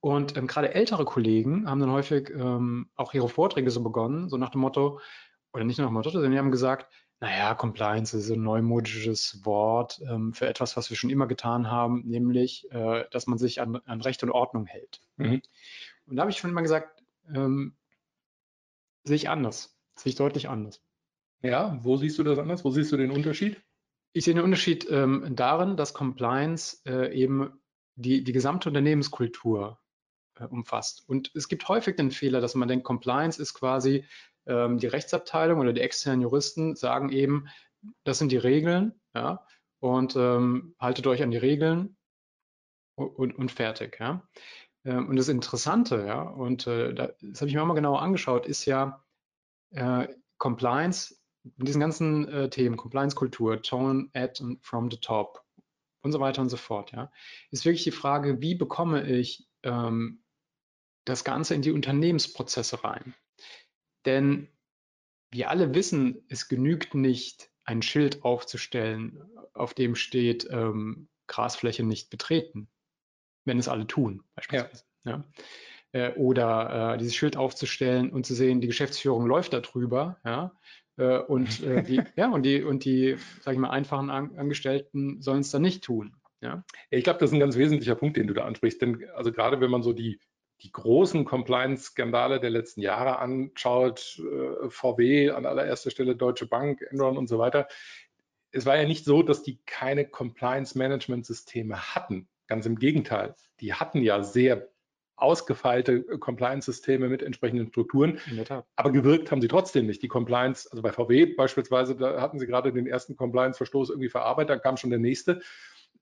[0.00, 4.36] Und ähm, gerade ältere Kollegen haben dann häufig ähm, auch ihre Vorträge so begonnen, so
[4.36, 5.00] nach dem Motto,
[5.52, 6.92] oder nicht nach dem Motto, sondern die haben gesagt,
[7.24, 12.02] naja, Compliance ist ein neumodisches Wort ähm, für etwas, was wir schon immer getan haben,
[12.04, 15.00] nämlich, äh, dass man sich an, an, Recht und Ordnung hält.
[15.16, 15.40] Mhm.
[16.06, 17.02] Und da habe ich schon immer gesagt,
[17.34, 17.76] ähm,
[19.04, 20.82] sehe ich anders, sehe ich deutlich anders.
[21.40, 22.62] Ja, wo siehst du das anders?
[22.62, 23.58] Wo siehst du den Unterschied?
[24.12, 27.58] Ich sehe den Unterschied ähm, darin, dass Compliance äh, eben
[27.94, 29.78] die, die gesamte Unternehmenskultur
[30.38, 31.08] äh, umfasst.
[31.08, 34.04] Und es gibt häufig den Fehler, dass man denkt, Compliance ist quasi
[34.46, 37.48] ähm, die Rechtsabteilung oder die externen Juristen sagen eben,
[38.04, 39.46] das sind die Regeln, ja,
[39.80, 41.96] und ähm, haltet euch an die Regeln
[42.96, 44.26] und, und fertig, ja.
[44.84, 48.46] Ähm, und das Interessante, ja, und äh, das habe ich mir auch mal genauer angeschaut,
[48.46, 49.04] ist ja
[49.72, 51.16] äh, Compliance,
[51.56, 55.44] mit diesen ganzen äh, Themen, Compliance-Kultur, Tone, Add and from the top
[56.02, 57.10] und so weiter und so fort, ja,
[57.50, 60.22] ist wirklich die Frage, wie bekomme ich ähm,
[61.04, 63.14] das Ganze in die Unternehmensprozesse rein?
[64.06, 64.48] Denn
[65.30, 69.22] wir alle wissen, es genügt nicht, ein Schild aufzustellen,
[69.54, 72.68] auf dem steht ähm, Grasfläche nicht betreten,
[73.44, 74.84] wenn es alle tun, beispielsweise.
[75.04, 75.24] Ja.
[75.92, 76.08] ja.
[76.08, 80.52] Äh, oder äh, dieses Schild aufzustellen und zu sehen, die Geschäftsführung läuft darüber, ja.
[80.96, 85.22] Äh, und äh, die, ja, und die, und die, sag ich mal, einfachen An Angestellten
[85.22, 86.14] sollen es dann nicht tun.
[86.40, 88.80] Ja ich glaube, das ist ein ganz wesentlicher Punkt, den du da ansprichst.
[88.80, 90.20] Denn also gerade wenn man so die
[90.62, 97.18] die großen Compliance-Skandale der letzten Jahre anschaut, äh, VW an allererster Stelle, Deutsche Bank, Enron
[97.18, 97.68] und so weiter,
[98.50, 102.28] es war ja nicht so, dass die keine Compliance-Management-Systeme hatten.
[102.46, 104.68] Ganz im Gegenteil, die hatten ja sehr
[105.16, 108.18] ausgefeilte Compliance-Systeme mit entsprechenden Strukturen.
[108.76, 110.02] Aber gewirkt haben sie trotzdem nicht.
[110.02, 114.50] Die Compliance, also bei VW beispielsweise, da hatten sie gerade den ersten Compliance-Verstoß irgendwie verarbeitet,
[114.50, 115.40] dann kam schon der nächste.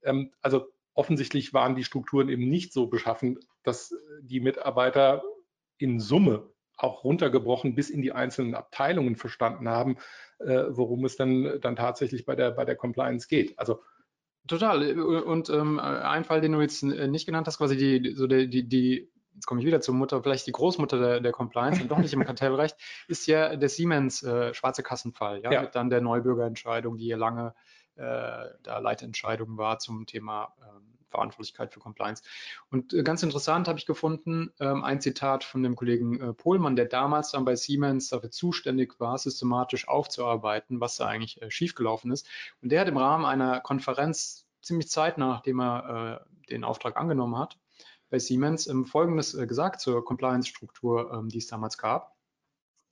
[0.03, 5.23] Ähm, also offensichtlich waren die Strukturen eben nicht so beschaffen, dass die Mitarbeiter
[5.77, 9.97] in Summe auch runtergebrochen bis in die einzelnen Abteilungen verstanden haben,
[10.39, 13.57] äh, worum es dann, dann tatsächlich bei der, bei der Compliance geht.
[13.57, 13.81] Also
[14.45, 14.99] Total.
[14.99, 18.67] Und ähm, ein Fall, den du jetzt nicht genannt hast, quasi die, so die, die,
[18.67, 21.97] die jetzt komme ich wieder zur Mutter, vielleicht die Großmutter der, der Compliance und doch
[21.97, 22.75] nicht im Kartellrecht,
[23.07, 27.17] ist ja der Siemens äh, schwarze Kassenfall, ja, ja, mit dann der Neubürgerentscheidung, die ja
[27.17, 27.55] lange
[27.95, 32.23] da Leitentscheidung war zum Thema ähm, Verantwortlichkeit für Compliance.
[32.69, 36.75] Und äh, ganz interessant habe ich gefunden, ähm, ein Zitat von dem Kollegen äh, Pohlmann,
[36.75, 42.11] der damals dann bei Siemens dafür zuständig war, systematisch aufzuarbeiten, was da eigentlich äh, schiefgelaufen
[42.11, 42.27] ist.
[42.61, 47.57] Und der hat im Rahmen einer Konferenz ziemlich zeitnah, nachdem er den Auftrag angenommen hat,
[48.09, 52.12] bei Siemens ähm, Folgendes gesagt zur Compliance-Struktur, die es damals gab.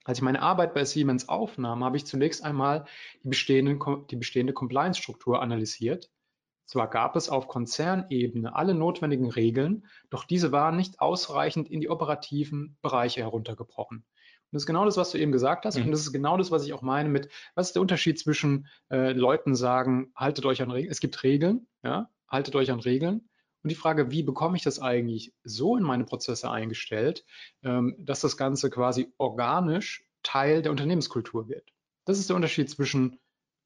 [0.03, 2.85] Als ich meine Arbeit bei Siemens aufnahm, habe ich zunächst einmal
[3.23, 6.09] die, die bestehende Compliance-Struktur analysiert
[6.71, 11.89] zwar gab es auf Konzernebene alle notwendigen Regeln, doch diese waren nicht ausreichend in die
[11.89, 13.97] operativen Bereiche heruntergebrochen.
[13.97, 15.77] Und das ist genau das, was du eben gesagt hast.
[15.77, 15.85] Mhm.
[15.85, 18.67] Und das ist genau das, was ich auch meine mit, was ist der Unterschied zwischen
[18.89, 23.27] äh, Leuten sagen, haltet euch an Regeln, es gibt Regeln, ja, haltet euch an Regeln.
[23.63, 27.25] Und die Frage, wie bekomme ich das eigentlich so in meine Prozesse eingestellt,
[27.63, 31.71] ähm, dass das Ganze quasi organisch Teil der Unternehmenskultur wird.
[32.05, 33.19] Das ist der Unterschied zwischen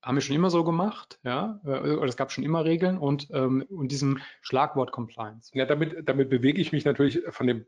[0.06, 3.28] haben wir schon immer so gemacht, ja, äh, oder es gab schon immer Regeln und,
[3.32, 5.50] ähm, und diesem Schlagwort Compliance.
[5.56, 7.66] Ja, damit, damit bewege ich mich natürlich von dem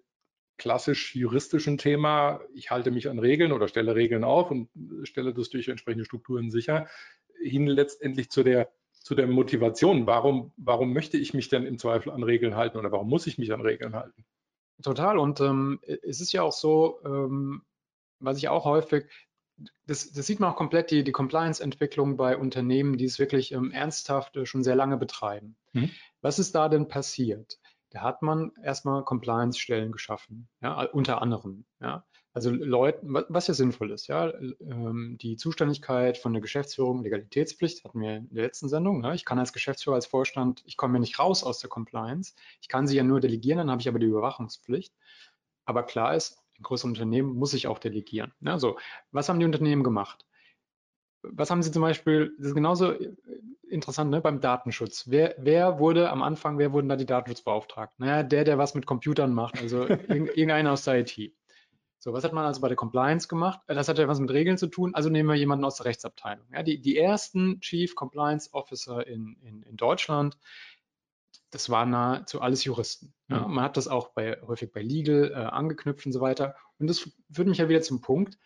[0.58, 4.70] klassisch juristischen Thema, ich halte mich an Regeln oder stelle Regeln auf und
[5.04, 6.88] stelle das durch entsprechende Strukturen sicher,
[7.42, 8.72] hin letztendlich zu der,
[9.08, 10.06] zu der Motivation.
[10.06, 13.38] Warum, warum möchte ich mich denn im Zweifel an Regeln halten oder warum muss ich
[13.38, 14.26] mich an Regeln halten?
[14.84, 15.18] Total.
[15.18, 17.62] Und ähm, es ist ja auch so, ähm,
[18.20, 19.06] was ich auch häufig,
[19.86, 23.72] das, das, sieht man auch komplett, die, die Compliance-Entwicklung bei Unternehmen, die es wirklich ähm,
[23.72, 25.56] ernsthaft äh, schon sehr lange betreiben.
[25.72, 25.90] Mhm.
[26.20, 27.60] Was ist da denn passiert?
[27.92, 31.64] Da hat man erstmal Compliance-Stellen geschaffen, ja, unter anderem.
[31.80, 32.06] Ja.
[32.34, 38.00] Also Leute, was ja sinnvoll ist, ja, ähm, die Zuständigkeit von der Geschäftsführung, Legalitätspflicht hatten
[38.00, 39.02] wir in der letzten Sendung.
[39.02, 39.16] Ne?
[39.16, 42.36] Ich kann als Geschäftsführer, als Vorstand, ich komme ja nicht raus aus der Compliance.
[42.62, 44.94] Ich kann sie ja nur delegieren, dann habe ich aber die Überwachungspflicht.
[45.66, 48.34] Aber klar ist, in größeren Unternehmen muss ich auch delegieren.
[48.46, 48.78] Also,
[49.12, 50.26] was haben die Unternehmen gemacht?
[51.24, 52.94] Was haben sie zum Beispiel, das ist genauso
[53.70, 55.06] interessant ne, beim Datenschutz.
[55.08, 58.06] Wer, wer wurde am Anfang, wer wurden da die Datenschutzbeauftragten?
[58.06, 61.34] Naja, der, der was mit Computern macht, also irgendeiner aus der IT.
[62.00, 63.60] So, was hat man also bei der Compliance gemacht?
[63.68, 66.46] Das hat ja was mit Regeln zu tun, also nehmen wir jemanden aus der Rechtsabteilung.
[66.54, 70.38] Ja, die, die ersten Chief Compliance Officer in, in, in Deutschland,
[71.50, 73.14] das waren nahezu alles Juristen.
[73.30, 73.38] Ja.
[73.38, 73.48] Ja.
[73.48, 76.56] Man hat das auch bei, häufig bei Legal äh, angeknüpft und so weiter.
[76.78, 78.38] Und das führt mich ja wieder zum Punkt,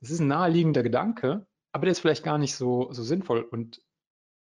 [0.00, 3.82] das ist ein naheliegender Gedanke, aber der ist vielleicht gar nicht so, so sinnvoll und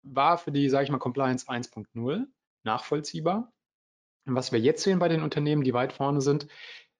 [0.02, 2.26] war für die, sage ich mal, Compliance 1.0
[2.64, 3.52] nachvollziehbar.
[4.26, 6.48] Und was wir jetzt sehen bei den Unternehmen, die weit vorne sind,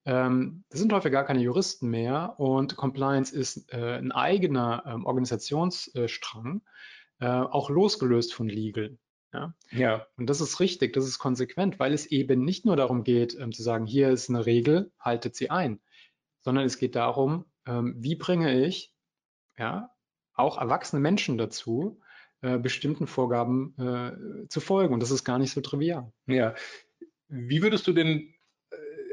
[0.09, 5.05] ähm, das sind häufig gar keine Juristen mehr und Compliance ist äh, ein eigener ähm,
[5.05, 6.63] Organisationsstrang,
[7.21, 8.97] äh, auch losgelöst von Legal.
[9.35, 9.55] Ja?
[9.71, 10.07] ja.
[10.17, 13.53] Und das ist richtig, das ist konsequent, weil es eben nicht nur darum geht, ähm,
[13.53, 15.79] zu sagen, hier ist eine Regel, haltet sie ein,
[16.41, 18.95] sondern es geht darum, ähm, wie bringe ich
[19.59, 19.91] ja,
[20.33, 22.01] auch erwachsene Menschen dazu,
[22.41, 24.95] äh, bestimmten Vorgaben äh, zu folgen.
[24.95, 26.11] Und das ist gar nicht so trivial.
[26.27, 26.55] Ja.
[27.29, 28.33] Wie würdest du denn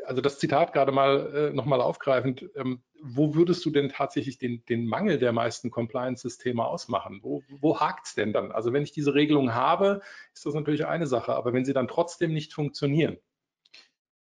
[0.06, 4.64] also das Zitat gerade mal äh, nochmal aufgreifend, ähm, wo würdest du denn tatsächlich den,
[4.66, 7.20] den Mangel der meisten Compliance-Systeme ausmachen?
[7.22, 8.52] Wo, wo hakt es denn dann?
[8.52, 10.02] Also wenn ich diese Regelung habe,
[10.34, 13.18] ist das natürlich eine Sache, aber wenn sie dann trotzdem nicht funktionieren?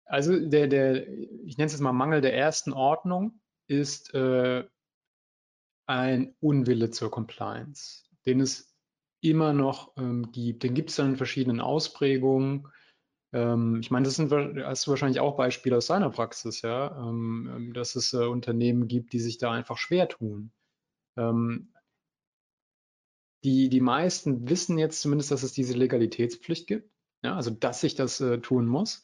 [0.05, 4.65] Also der, der ich nenne es jetzt mal Mangel der ersten Ordnung, ist äh,
[5.87, 8.77] ein Unwille zur Compliance, den es
[9.21, 10.63] immer noch ähm, gibt.
[10.63, 12.69] Den gibt es dann in verschiedenen Ausprägungen.
[13.33, 17.51] Ähm, ich meine, das sind, hast du wahrscheinlich auch Beispiele aus seiner Praxis, ja, ähm,
[17.55, 20.53] ähm, dass es äh, Unternehmen gibt, die sich da einfach schwer tun.
[21.17, 21.73] Ähm,
[23.45, 26.91] die, die meisten wissen jetzt zumindest, dass es diese Legalitätspflicht gibt,
[27.23, 29.03] ja, also dass ich das äh, tun muss.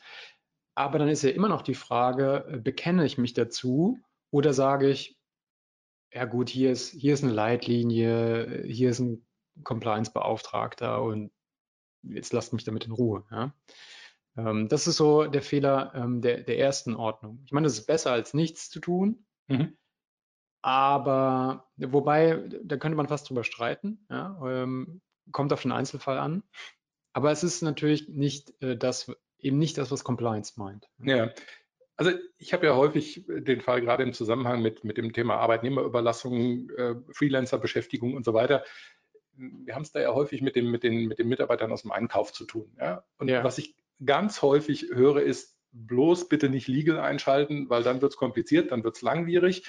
[0.74, 3.98] Aber dann ist ja immer noch die Frage, äh, bekenne ich mich dazu
[4.30, 5.16] oder sage ich,
[6.12, 9.26] ja gut, hier ist, hier ist eine Leitlinie, hier ist ein
[9.64, 11.30] Compliance-Beauftragter und
[12.02, 13.24] jetzt lasst mich damit in Ruhe.
[13.30, 13.54] Ja?
[14.36, 17.42] Ähm, das ist so der Fehler ähm, der, der ersten Ordnung.
[17.44, 19.26] Ich meine, es ist besser als nichts zu tun.
[19.48, 19.76] Mhm.
[20.62, 24.04] Aber wobei, da könnte man fast drüber streiten.
[24.10, 24.38] Ja?
[24.44, 26.42] Ähm, kommt auf den Einzelfall an.
[27.12, 30.88] Aber es ist natürlich nicht äh, das, eben nicht das, was Compliance meint.
[30.98, 31.30] Ja.
[31.96, 36.68] Also ich habe ja häufig den Fall gerade im Zusammenhang mit, mit dem Thema Arbeitnehmerüberlassung,
[36.70, 38.64] äh, Freelancer-Beschäftigung und so weiter.
[39.32, 41.92] Wir haben es da ja häufig mit, dem, mit, den, mit den Mitarbeitern aus dem
[41.92, 42.76] Einkauf zu tun.
[42.78, 43.04] Ja?
[43.18, 43.42] Und ja.
[43.44, 48.18] was ich ganz häufig höre, ist bloß bitte nicht legal einschalten, weil dann wird es
[48.18, 49.64] kompliziert, dann wird es langwierig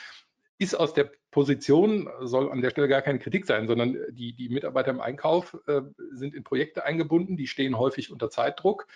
[0.58, 4.50] ist aus der Position, soll an der Stelle gar keine Kritik sein, sondern die, die
[4.50, 8.88] Mitarbeiter im Einkauf äh, sind in Projekte eingebunden, die stehen häufig unter Zeitdruck.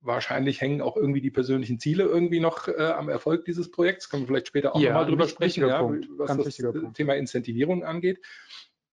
[0.00, 4.08] Wahrscheinlich hängen auch irgendwie die persönlichen Ziele irgendwie noch äh, am Erfolg dieses Projekts.
[4.08, 6.96] Können wir vielleicht später auch ja, nochmal drüber sprechen, ja, was das Punkt.
[6.96, 8.20] Thema Incentivierung angeht.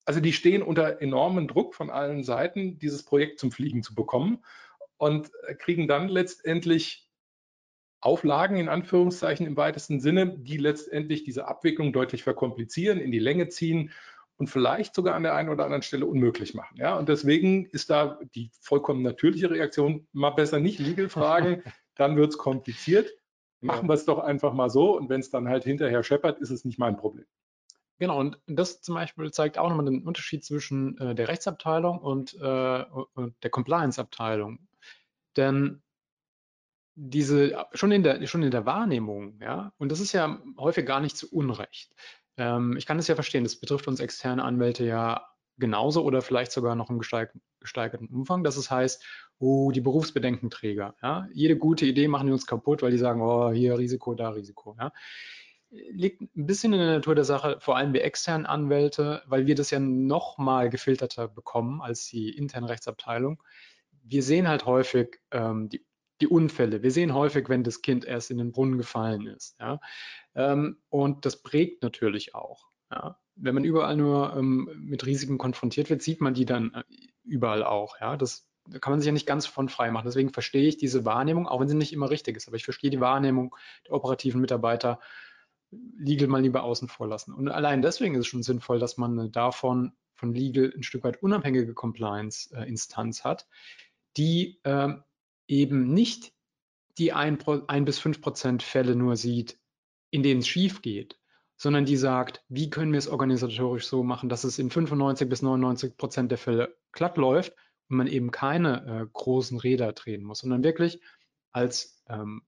[0.06, 4.44] Also die stehen unter enormen Druck von allen Seiten, dieses Projekt zum Fliegen zu bekommen
[4.98, 7.10] und äh, kriegen dann letztendlich
[8.02, 13.50] Auflagen in Anführungszeichen im weitesten Sinne, die letztendlich diese Abwicklung deutlich verkomplizieren, in die Länge
[13.50, 13.92] ziehen
[14.38, 16.78] und vielleicht sogar an der einen oder anderen Stelle unmöglich machen.
[16.78, 21.64] Ja, und deswegen ist da die vollkommen natürliche Reaktion, mal besser nicht Legal fragen,
[21.96, 23.12] dann wird es kompliziert.
[23.62, 26.52] Machen wir es doch einfach mal so und wenn es dann halt hinterher scheppert, ist
[26.52, 27.26] es nicht mein Problem.
[27.98, 32.36] Genau, und das zum Beispiel zeigt auch nochmal den Unterschied zwischen äh, der Rechtsabteilung und,
[32.40, 34.60] äh, und der Compliance-Abteilung.
[35.38, 35.82] Denn
[36.96, 41.02] diese, schon in der, schon in der Wahrnehmung, ja, und das ist ja häufig gar
[41.02, 41.94] nicht zu Unrecht.
[42.38, 46.52] Ähm, ich kann das ja verstehen, das betrifft uns externe Anwälte ja genauso oder vielleicht
[46.52, 48.44] sogar noch im gesteigerten Umfang.
[48.44, 49.04] Das ist heißt,
[49.40, 53.52] oh, die Berufsbedenkenträger, ja, jede gute Idee machen die uns kaputt, weil die sagen, oh,
[53.52, 54.92] hier Risiko, da Risiko, ja.
[55.72, 59.56] Liegt ein bisschen in der Natur der Sache, vor allem wir externen Anwälte, weil wir
[59.56, 63.42] das ja noch mal gefilterter bekommen als die interne Rechtsabteilung.
[64.08, 65.86] Wir sehen halt häufig ähm, die
[66.22, 66.82] die Unfälle.
[66.82, 69.58] Wir sehen häufig, wenn das Kind erst in den Brunnen gefallen ist.
[69.60, 69.80] Ja?
[70.34, 72.68] Ähm, und das prägt natürlich auch.
[72.92, 73.20] Ja?
[73.36, 76.84] Wenn man überall nur ähm, mit Risiken konfrontiert wird, sieht man die dann äh,
[77.24, 78.00] überall auch.
[78.00, 78.18] Ja?
[78.18, 80.08] Das da kann man sich ja nicht ganz von frei machen.
[80.08, 82.48] Deswegen verstehe ich diese Wahrnehmung, auch wenn sie nicht immer richtig ist.
[82.48, 85.00] Aber ich verstehe die Wahrnehmung der operativen Mitarbeiter,
[86.00, 87.34] Legal mal lieber außen vor lassen.
[87.34, 91.22] Und allein deswegen ist es schon sinnvoll, dass man davon von Legal ein Stück weit
[91.22, 93.46] unabhängige Compliance-Instanz hat,
[94.18, 95.04] die ähm,
[95.48, 96.34] eben nicht
[96.98, 99.60] die ein, ein bis fünf Prozent Fälle nur sieht,
[100.12, 101.20] in denen es schief geht,
[101.58, 105.42] sondern die sagt, wie können wir es organisatorisch so machen, dass es in 95 bis
[105.42, 107.54] 99 Prozent der Fälle glatt läuft
[107.90, 111.02] und man eben keine äh, großen Räder drehen muss, sondern wirklich
[111.52, 112.44] als, ähm,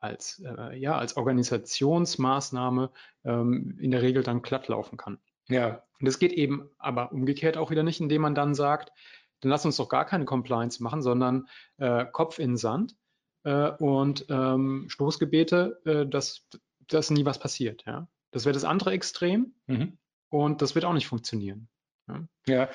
[0.00, 2.90] als, äh, ja, als Organisationsmaßnahme
[3.24, 5.18] ähm, in der Regel dann glatt laufen kann.
[5.48, 5.82] Ja.
[6.00, 8.92] Und das geht eben aber umgekehrt auch wieder nicht, indem man dann sagt,
[9.40, 11.48] dann lass uns doch gar keine Compliance machen, sondern
[11.78, 12.96] äh, Kopf in den Sand
[13.44, 16.46] äh, und ähm, Stoßgebete, äh, dass,
[16.88, 17.84] dass nie was passiert.
[17.86, 18.08] Ja?
[18.30, 19.98] Das wäre das andere Extrem mhm.
[20.28, 21.68] und das wird auch nicht funktionieren.
[22.08, 22.28] Ja?
[22.46, 22.68] ja,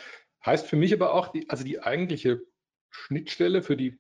[0.46, 2.42] heißt für mich aber auch, die, also die eigentliche
[2.90, 4.00] Schnittstelle für die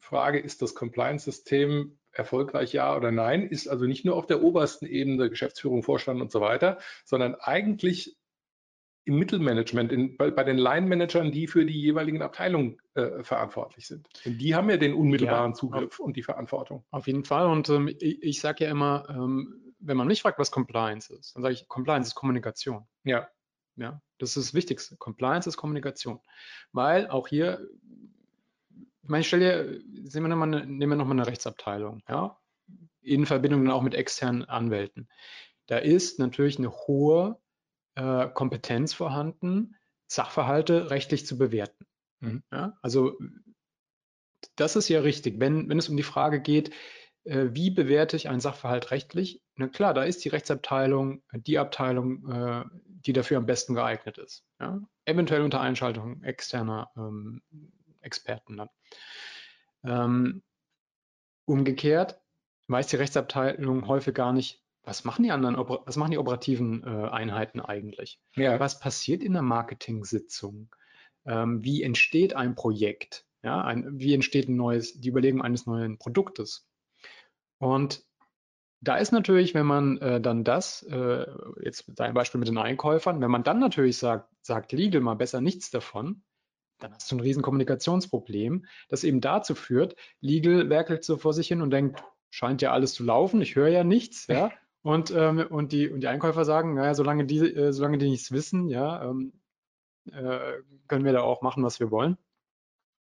[0.00, 4.86] Frage, ist das Compliance-System erfolgreich ja oder nein, ist also nicht nur auf der obersten
[4.86, 8.16] Ebene Geschäftsführung, Vorstand und so weiter, sondern eigentlich
[9.04, 14.08] im Mittelmanagement, in, bei, bei, den Line-Managern, die für die jeweiligen Abteilungen äh, verantwortlich sind.
[14.24, 16.84] Denn die haben ja den unmittelbaren ja, Zugriff auf, und die Verantwortung.
[16.90, 17.46] Auf jeden Fall.
[17.46, 21.34] Und ähm, ich, ich sage ja immer, ähm, wenn man mich fragt, was Compliance ist,
[21.34, 22.86] dann sage ich, Compliance ist Kommunikation.
[23.04, 23.28] Ja.
[23.76, 24.96] Ja, das ist das Wichtigste.
[24.96, 26.20] Compliance ist Kommunikation.
[26.72, 27.66] Weil auch hier,
[29.02, 32.38] ich meine, stell dir, sehen wir noch mal eine, nehmen wir nochmal eine Rechtsabteilung, ja,
[33.00, 35.08] in Verbindung dann auch mit externen Anwälten.
[35.66, 37.40] Da ist natürlich eine hohe
[37.94, 39.76] äh, Kompetenz vorhanden,
[40.06, 41.86] Sachverhalte rechtlich zu bewerten.
[42.20, 42.42] Mhm.
[42.52, 43.16] Ja, also
[44.56, 45.40] das ist ja richtig.
[45.40, 46.70] Wenn, wenn es um die Frage geht,
[47.24, 49.42] äh, wie bewerte ich einen Sachverhalt rechtlich?
[49.54, 54.44] Na klar, da ist die Rechtsabteilung die Abteilung, äh, die dafür am besten geeignet ist.
[54.58, 54.80] Ja?
[55.04, 57.42] Eventuell unter Einschaltung externer ähm,
[58.00, 58.70] Experten dann.
[59.84, 60.42] Ähm,
[61.44, 62.20] umgekehrt
[62.68, 67.08] weiß die Rechtsabteilung häufig gar nicht, was machen die anderen, was machen die operativen äh,
[67.08, 68.20] Einheiten eigentlich?
[68.34, 68.58] Ja.
[68.58, 70.74] Was passiert in der Marketing-Sitzung?
[71.26, 73.26] Ähm, wie entsteht ein Projekt?
[73.42, 76.68] Ja, ein, wie entsteht ein neues, die Überlegung eines neuen Produktes?
[77.58, 78.04] Und
[78.80, 81.26] da ist natürlich, wenn man äh, dann das, äh,
[81.62, 85.40] jetzt dein Beispiel mit den Einkäufern, wenn man dann natürlich sagt, sagt Legal mal besser
[85.40, 86.22] nichts davon,
[86.78, 91.48] dann hast du ein riesen Kommunikationsproblem, das eben dazu führt, Legal werkelt so vor sich
[91.48, 94.50] hin und denkt, scheint ja alles zu laufen, ich höre ja nichts, ja,
[94.82, 98.32] Und, ähm, und, die, und die Einkäufer sagen, naja, solange die, äh, solange die nichts
[98.32, 99.32] wissen, ja, ähm,
[100.10, 102.16] äh, können wir da auch machen, was wir wollen.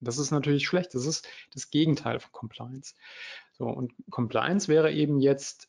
[0.01, 0.95] Das ist natürlich schlecht.
[0.95, 2.95] Das ist das Gegenteil von Compliance.
[3.53, 5.68] So, und Compliance wäre eben jetzt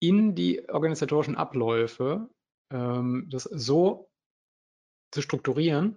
[0.00, 2.28] in die organisatorischen Abläufe
[2.70, 4.10] ähm, das so
[5.10, 5.96] zu strukturieren,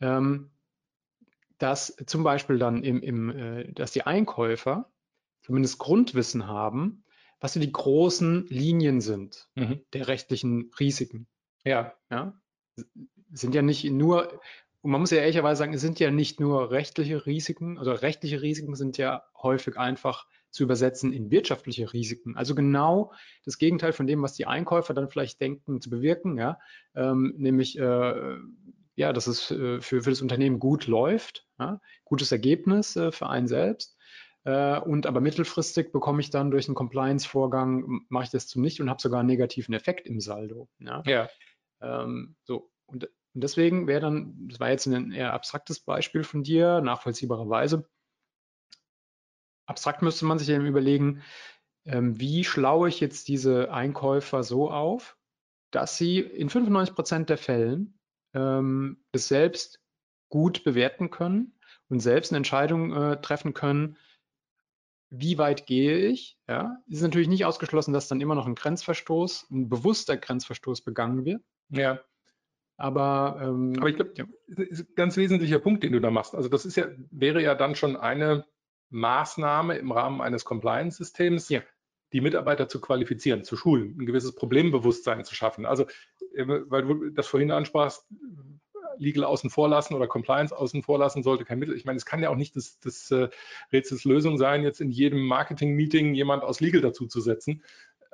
[0.00, 0.50] ähm,
[1.58, 4.90] dass zum Beispiel dann im, im äh, dass die Einkäufer
[5.42, 7.04] zumindest Grundwissen haben,
[7.40, 9.80] was so die großen Linien sind mhm.
[9.92, 11.26] der rechtlichen Risiken.
[11.64, 12.38] Ja, ja.
[13.32, 14.40] Sind ja nicht nur,
[14.80, 18.42] und man muss ja ehrlicherweise sagen, es sind ja nicht nur rechtliche Risiken, also rechtliche
[18.42, 22.36] Risiken sind ja häufig einfach zu übersetzen in wirtschaftliche Risiken.
[22.36, 23.12] Also genau
[23.44, 26.58] das Gegenteil von dem, was die Einkäufer dann vielleicht denken zu bewirken, ja,
[26.94, 28.36] ähm, nämlich äh,
[28.98, 33.28] ja, dass es äh, für, für das Unternehmen gut läuft, ja, gutes Ergebnis äh, für
[33.28, 33.96] einen selbst.
[34.48, 38.80] Äh, und aber mittelfristig bekomme ich dann durch einen Compliance-Vorgang, mache ich das zu nicht
[38.80, 40.70] und habe sogar einen negativen Effekt im Saldo.
[40.78, 41.02] Ja.
[41.04, 41.28] ja.
[41.82, 46.44] Ähm, so, und, und deswegen wäre dann, das war jetzt ein eher abstraktes Beispiel von
[46.44, 47.86] dir, nachvollziehbarerweise.
[49.66, 51.22] Abstrakt müsste man sich eben überlegen,
[51.84, 55.18] ähm, wie schlaue ich jetzt diese Einkäufer so auf,
[55.72, 57.98] dass sie in 95 Prozent der Fällen
[58.32, 59.82] ähm, das selbst
[60.30, 61.58] gut bewerten können
[61.90, 63.98] und selbst eine Entscheidung äh, treffen können,
[65.10, 66.38] wie weit gehe ich?
[66.48, 70.82] Ja, es ist natürlich nicht ausgeschlossen, dass dann immer noch ein Grenzverstoß, ein bewusster Grenzverstoß
[70.82, 71.42] begangen wird.
[71.70, 72.00] Ja.
[72.76, 74.24] Aber, ähm, Aber ich glaube, ja.
[74.46, 76.34] ist ein ganz wesentlicher Punkt, den du da machst.
[76.34, 78.44] Also das ist ja, wäre ja dann schon eine
[78.90, 81.60] Maßnahme im Rahmen eines Compliance-Systems, ja.
[82.12, 85.66] die Mitarbeiter zu qualifizieren, zu schulen, ein gewisses Problembewusstsein zu schaffen.
[85.66, 85.86] Also,
[86.34, 88.06] äh, weil du das vorhin ansprachst,
[88.98, 91.76] Legal außen vor lassen oder Compliance außen vor lassen sollte kein Mittel.
[91.76, 93.28] Ich meine, es kann ja auch nicht das, das äh,
[93.72, 97.62] Rätsels Lösung sein, jetzt in jedem Marketing-Meeting jemand aus Legal dazu zu setzen,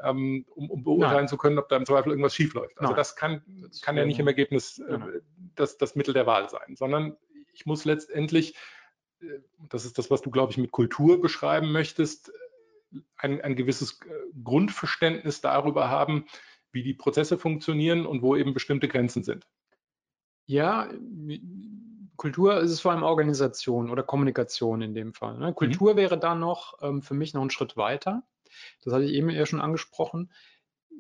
[0.03, 1.29] ähm, um, um, beurteilen Nein.
[1.29, 2.79] zu können, ob da im Zweifel irgendwas schiefläuft.
[2.79, 2.97] Also Nein.
[2.97, 3.43] das kann,
[3.83, 4.99] kann ja nicht im Ergebnis äh,
[5.55, 7.17] das, das Mittel der Wahl sein, sondern
[7.53, 8.57] ich muss letztendlich,
[9.21, 9.27] äh,
[9.69, 12.33] das ist das, was du, glaube ich, mit Kultur beschreiben möchtest,
[13.17, 14.13] ein, ein gewisses äh,
[14.43, 16.27] Grundverständnis darüber haben,
[16.73, 19.47] wie die Prozesse funktionieren und wo eben bestimmte Grenzen sind.
[20.47, 20.89] Ja,
[22.17, 25.39] Kultur ist es vor allem Organisation oder Kommunikation in dem Fall.
[25.39, 25.53] Ne?
[25.53, 25.97] Kultur mhm.
[25.97, 28.23] wäre da noch ähm, für mich noch ein Schritt weiter.
[28.83, 30.31] Das hatte ich eben ja schon angesprochen.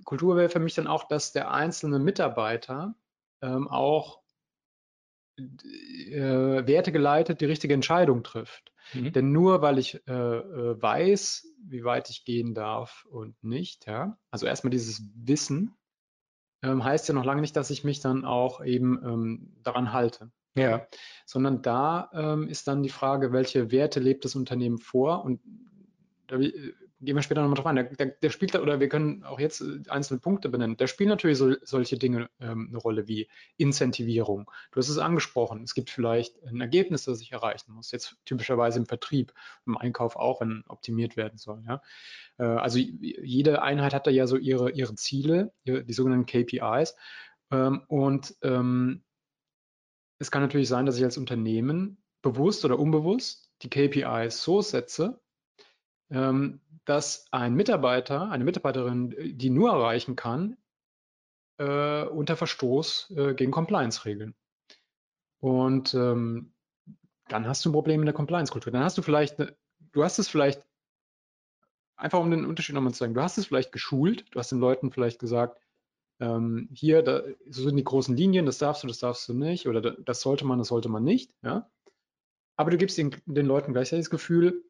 [0.04, 2.94] Kultur wäre für mich dann auch, dass der einzelne Mitarbeiter
[3.42, 4.22] ähm, auch
[5.36, 8.72] äh, wertegeleitet die richtige Entscheidung trifft.
[8.92, 9.12] Mhm.
[9.12, 14.18] Denn nur weil ich äh, äh, weiß, wie weit ich gehen darf und nicht, ja,
[14.30, 15.74] also erstmal dieses Wissen,
[16.64, 20.30] ähm, heißt ja noch lange nicht, dass ich mich dann auch eben ähm, daran halte.
[20.56, 20.86] Ja.
[21.26, 25.24] Sondern da ähm, ist dann die Frage, welche Werte lebt das Unternehmen vor?
[25.24, 25.40] Und
[26.26, 26.72] da äh,
[27.04, 27.76] gehen wir später nochmal drauf ein.
[27.76, 30.76] Der, der, der, spielt, oder wir können auch jetzt äh, einzelne Punkte benennen.
[30.76, 34.50] Da spielen natürlich so, solche Dinge ähm, eine Rolle wie Incentivierung.
[34.72, 35.62] Du hast es angesprochen.
[35.62, 37.90] Es gibt vielleicht ein Ergebnis, das ich erreichen muss.
[37.90, 39.32] Jetzt typischerweise im Vertrieb,
[39.66, 41.62] im Einkauf auch, wenn optimiert werden soll.
[41.66, 41.82] Ja?
[42.38, 46.96] Äh, also jede Einheit hat da ja so ihre, ihre Ziele, die sogenannten KPIs.
[47.50, 49.04] Ähm, und ähm,
[50.18, 55.20] es kann natürlich sein, dass ich als Unternehmen bewusst oder unbewusst die KPIs so setze,
[56.84, 60.56] dass ein Mitarbeiter, eine Mitarbeiterin, die nur erreichen kann,
[61.58, 64.34] äh, unter Verstoß äh, gegen Compliance-Regeln.
[65.40, 66.52] Und ähm,
[67.28, 68.72] dann hast du ein Problem in der Compliance-Kultur.
[68.72, 69.56] Dann hast du vielleicht, eine,
[69.92, 70.62] du hast es vielleicht,
[71.96, 74.58] einfach um den Unterschied nochmal zu sagen, du hast es vielleicht geschult, du hast den
[74.58, 75.60] Leuten vielleicht gesagt,
[76.20, 79.68] ähm, hier, da, so sind die großen Linien, das darfst du, das darfst du nicht,
[79.68, 81.70] oder das sollte man, das sollte man nicht, ja.
[82.56, 84.64] Aber du gibst den, den Leuten gleichzeitig das Gefühl,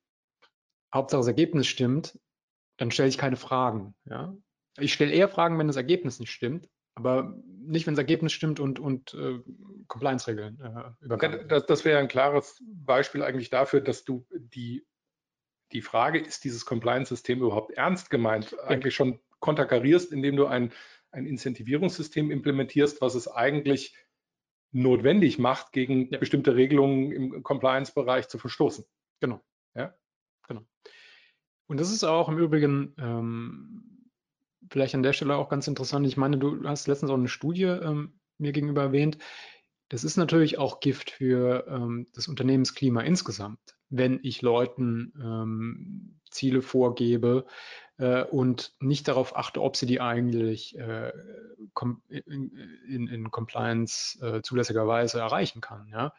[0.94, 2.18] Hauptsache das Ergebnis stimmt,
[2.78, 3.94] dann stelle ich keine Fragen.
[4.04, 4.34] Ja?
[4.78, 8.60] Ich stelle eher Fragen, wenn das Ergebnis nicht stimmt, aber nicht, wenn das Ergebnis stimmt
[8.60, 9.40] und, und äh,
[9.88, 11.48] Compliance-Regeln äh, übergangen.
[11.48, 14.86] Das, das wäre ein klares Beispiel eigentlich dafür, dass du die,
[15.72, 18.58] die Frage, ist dieses Compliance-System überhaupt ernst gemeint, ja.
[18.64, 20.72] eigentlich schon konterkarierst, indem du ein,
[21.10, 23.96] ein Incentivierungssystem implementierst, was es eigentlich
[24.72, 26.18] notwendig macht, gegen ja.
[26.18, 28.84] bestimmte Regelungen im Compliance-Bereich zu verstoßen.
[29.20, 29.40] Genau.
[29.74, 29.94] Ja?
[30.48, 30.62] Genau.
[31.66, 34.10] Und das ist auch im Übrigen ähm,
[34.70, 36.06] vielleicht an der Stelle auch ganz interessant.
[36.06, 39.18] Ich meine, du hast letztens auch eine Studie ähm, mir gegenüber erwähnt.
[39.88, 46.62] Das ist natürlich auch Gift für ähm, das Unternehmensklima insgesamt, wenn ich Leuten ähm, Ziele
[46.62, 47.46] vorgebe
[47.98, 51.12] äh, und nicht darauf achte, ob sie die eigentlich äh,
[52.08, 55.86] in, in, Compliance äh, zulässigerweise erreichen kann.
[55.88, 56.12] Ja?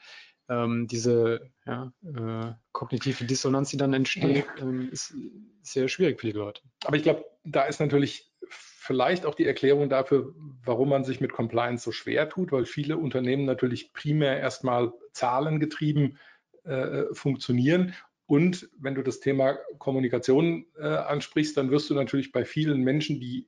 [0.49, 5.15] Ähm, diese ja, äh, kognitive Dissonanz, die dann entsteht, ähm, ist
[5.61, 6.61] sehr schwierig für die Leute.
[6.83, 10.33] Aber ich glaube, da ist natürlich vielleicht auch die Erklärung dafür,
[10.63, 16.19] warum man sich mit Compliance so schwer tut, weil viele Unternehmen natürlich primär erstmal zahlengetrieben
[16.63, 17.93] äh, funktionieren.
[18.27, 23.19] Und wenn du das Thema Kommunikation äh, ansprichst, dann wirst du natürlich bei vielen Menschen,
[23.19, 23.47] die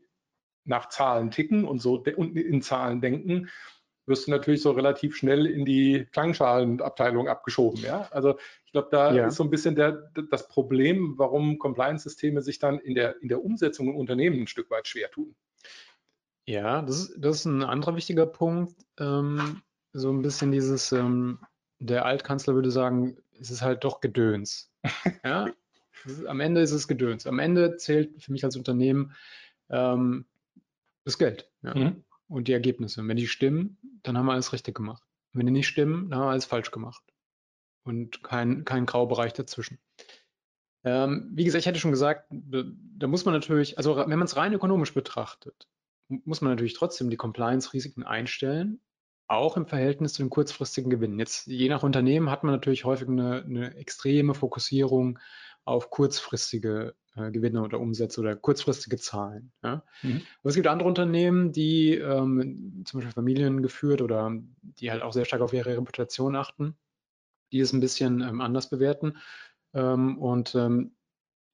[0.65, 3.49] nach Zahlen ticken und so und in Zahlen denken,
[4.07, 7.81] wirst du natürlich so relativ schnell in die Klangschalenabteilung abgeschoben.
[7.81, 8.07] Ja?
[8.11, 9.27] Also ich glaube, da ja.
[9.27, 13.43] ist so ein bisschen der, das Problem, warum Compliance-Systeme sich dann in der, in der
[13.43, 15.35] Umsetzung im Unternehmen ein Stück weit schwer tun.
[16.45, 18.75] Ja, das ist, das ist ein anderer wichtiger Punkt.
[18.97, 21.39] Ähm, so ein bisschen dieses, ähm,
[21.79, 24.71] der Altkanzler würde sagen, es ist halt doch Gedöns.
[25.25, 25.49] ja?
[26.05, 27.27] Ist, am Ende ist es Gedöns.
[27.27, 29.13] Am Ende zählt für mich als Unternehmen
[29.69, 30.25] ähm,
[31.03, 31.51] das Geld.
[31.61, 31.75] Ja?
[31.75, 33.01] Mhm und die Ergebnisse.
[33.01, 35.03] Und wenn die stimmen, dann haben wir alles richtig gemacht.
[35.33, 37.03] Und wenn die nicht stimmen, dann haben wir alles falsch gemacht.
[37.83, 39.79] Und kein, kein Graubereich dazwischen.
[40.83, 44.37] Ähm, wie gesagt, ich hätte schon gesagt, da muss man natürlich, also wenn man es
[44.37, 45.67] rein ökonomisch betrachtet,
[46.07, 48.81] muss man natürlich trotzdem die Compliance-Risiken einstellen,
[49.27, 51.19] auch im Verhältnis zu den kurzfristigen Gewinnen.
[51.19, 55.19] Jetzt je nach Unternehmen hat man natürlich häufig eine, eine extreme Fokussierung
[55.67, 59.51] auf kurzfristige äh, Gewinne oder Umsätze oder kurzfristige Zahlen.
[59.63, 59.83] Ja.
[60.01, 60.21] Mhm.
[60.41, 65.13] Aber es gibt andere Unternehmen, die ähm, zum Beispiel Familien geführt oder die halt auch
[65.13, 66.77] sehr stark auf ihre Reputation achten,
[67.51, 69.17] die es ein bisschen ähm, anders bewerten.
[69.73, 70.95] Ähm, und ähm,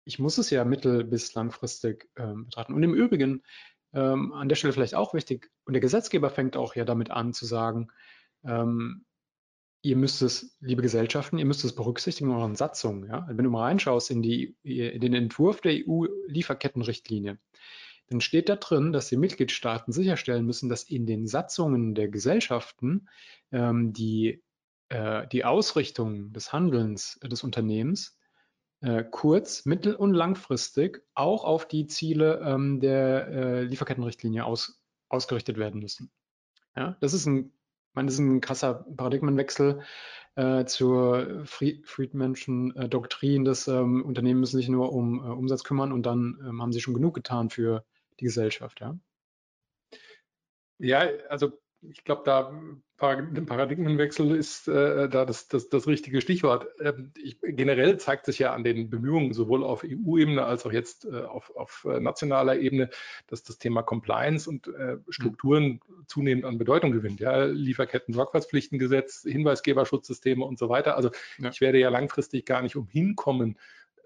[0.06, 2.74] ich muss es ja mittel- bis langfristig ähm, betrachten.
[2.74, 3.42] Und im Übrigen,
[3.94, 7.34] ähm, an der Stelle vielleicht auch wichtig, und der Gesetzgeber fängt auch ja damit an
[7.34, 7.90] zu sagen,
[9.84, 13.08] ihr müsst es, liebe Gesellschaften, ihr müsst es berücksichtigen in euren Satzungen.
[13.10, 13.28] Ja?
[13.30, 17.38] Wenn du mal reinschaust in, die, in den Entwurf der EU-Lieferkettenrichtlinie,
[18.08, 23.10] dann steht da drin, dass die Mitgliedstaaten sicherstellen müssen, dass in den Satzungen der Gesellschaften
[23.52, 24.42] ähm, die,
[24.90, 28.18] äh, die Ausrichtung des Handelns des Unternehmens
[28.80, 35.58] äh, kurz-, mittel- und langfristig auch auf die Ziele ähm, der äh, Lieferkettenrichtlinie aus, ausgerichtet
[35.58, 36.10] werden müssen.
[36.76, 37.52] Ja, das ist ein
[37.96, 39.82] meine, das ist ein krasser Paradigmenwechsel
[40.36, 42.90] äh, zur Friedmanschen äh,
[43.46, 46.82] dass ähm, Unternehmen müssen sich nur um äh, Umsatz kümmern und dann ähm, haben sie
[46.82, 47.86] schon genug getan für
[48.20, 48.80] die Gesellschaft.
[48.82, 48.98] Ja,
[50.80, 51.52] ja also
[51.90, 52.52] ich glaube, da
[52.98, 56.68] Paradigmenwechsel ist äh, da das, das, das richtige Stichwort.
[56.80, 61.06] Ähm, ich, generell zeigt sich ja an den Bemühungen sowohl auf EU-Ebene als auch jetzt
[61.06, 62.90] äh, auf, auf äh, nationaler Ebene,
[63.28, 67.20] dass das Thema Compliance und äh, Strukturen zunehmend an Bedeutung gewinnt.
[67.20, 70.96] Ja, Lieferketten-Sorgfaltspflichtengesetz, Hinweisgeberschutzsysteme und so weiter.
[70.96, 71.10] Also
[71.40, 71.50] ja.
[71.50, 73.58] ich werde ja langfristig gar nicht umhin kommen,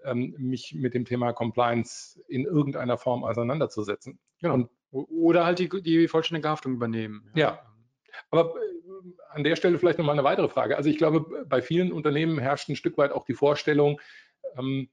[0.04, 4.18] ähm, mich mit dem Thema Compliance in irgendeiner Form auseinanderzusetzen.
[4.40, 4.54] Genau.
[4.54, 7.30] Und, oder halt die, die vollständige Haftung übernehmen.
[7.34, 7.48] Ja.
[7.48, 7.67] ja.
[8.30, 10.76] Aber äh, an der Stelle vielleicht nochmal eine weitere Frage.
[10.76, 14.00] Also ich glaube, bei vielen Unternehmen herrscht ein Stück weit auch die Vorstellung,
[14.56, 14.90] ähm,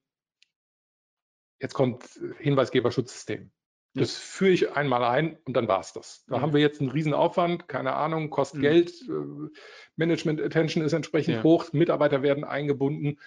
[1.60, 2.04] jetzt kommt
[2.40, 3.52] Hinweisgeberschutzsystem.
[3.94, 4.20] Das ja.
[4.20, 6.26] führe ich einmal ein und dann war es das.
[6.28, 6.42] Da ja.
[6.42, 8.64] haben wir jetzt einen riesen Aufwand, keine Ahnung, kostet mhm.
[8.64, 9.50] Geld, äh,
[9.96, 11.44] Management Attention ist entsprechend ja.
[11.44, 13.20] hoch, Mitarbeiter werden eingebunden.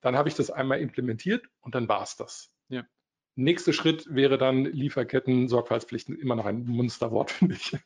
[0.00, 2.50] Dann habe ich das einmal implementiert und dann war es das.
[3.36, 7.76] Nächster Schritt wäre dann Lieferketten, Sorgfaltspflichten, immer noch ein Monsterwort, finde ich.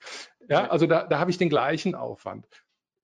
[0.49, 2.47] Ja, also da, da habe ich den gleichen Aufwand.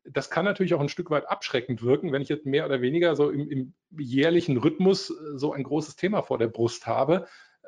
[0.04, 3.16] Das kann natürlich auch ein Stück weit abschreckend wirken, wenn ich jetzt mehr oder weniger
[3.16, 7.26] so im, im jährlichen Rhythmus äh, so ein großes Thema vor der Brust habe,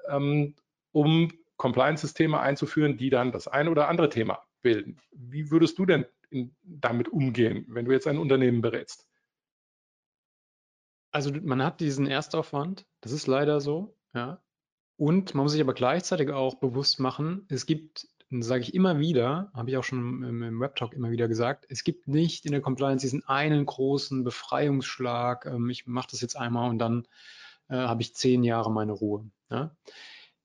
[0.08, 0.54] ähm,
[0.92, 5.00] um Compliance-Systeme einzuführen, die dann das eine oder andere Thema bilden.
[5.10, 9.08] Wie würdest du denn in, damit umgehen, wenn du jetzt ein Unternehmen berätst?
[11.10, 14.40] Also man hat diesen Erstaufwand, das ist leider so, ja.
[14.98, 19.50] Und man muss sich aber gleichzeitig auch bewusst machen, es gibt, sage ich immer wieder,
[19.54, 22.60] habe ich auch schon im, im Webtalk immer wieder gesagt, es gibt nicht in der
[22.60, 27.06] Compliance diesen einen großen Befreiungsschlag, ähm, ich mache das jetzt einmal und dann
[27.68, 29.30] äh, habe ich zehn Jahre meine Ruhe.
[29.50, 29.76] Ja?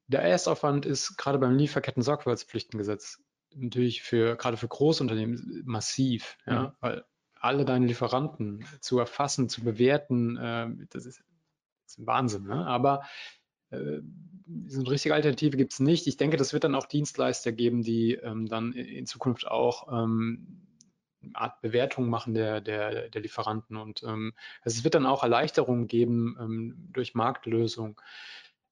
[0.05, 3.23] Der Erstaufwand ist gerade beim Lieferketten-Sorgfaltspflichtengesetz
[3.55, 6.61] natürlich für gerade für Großunternehmen massiv, ja?
[6.61, 6.71] Mhm.
[6.79, 11.23] weil alle deine Lieferanten zu erfassen, zu bewerten, äh, das, ist,
[11.83, 12.43] das ist ein Wahnsinn.
[12.43, 12.67] Ne?
[12.67, 13.01] Aber
[14.67, 16.07] so eine richtige Alternative gibt es nicht.
[16.07, 20.63] Ich denke, das wird dann auch Dienstleister geben, die ähm, dann in Zukunft auch ähm,
[21.21, 23.77] eine Art Bewertung machen der, der, der Lieferanten.
[23.77, 27.99] Und ähm, also es wird dann auch Erleichterungen geben ähm, durch Marktlösung.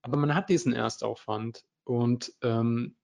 [0.02, 2.95] Aber man hat diesen Erstaufwand und ähm,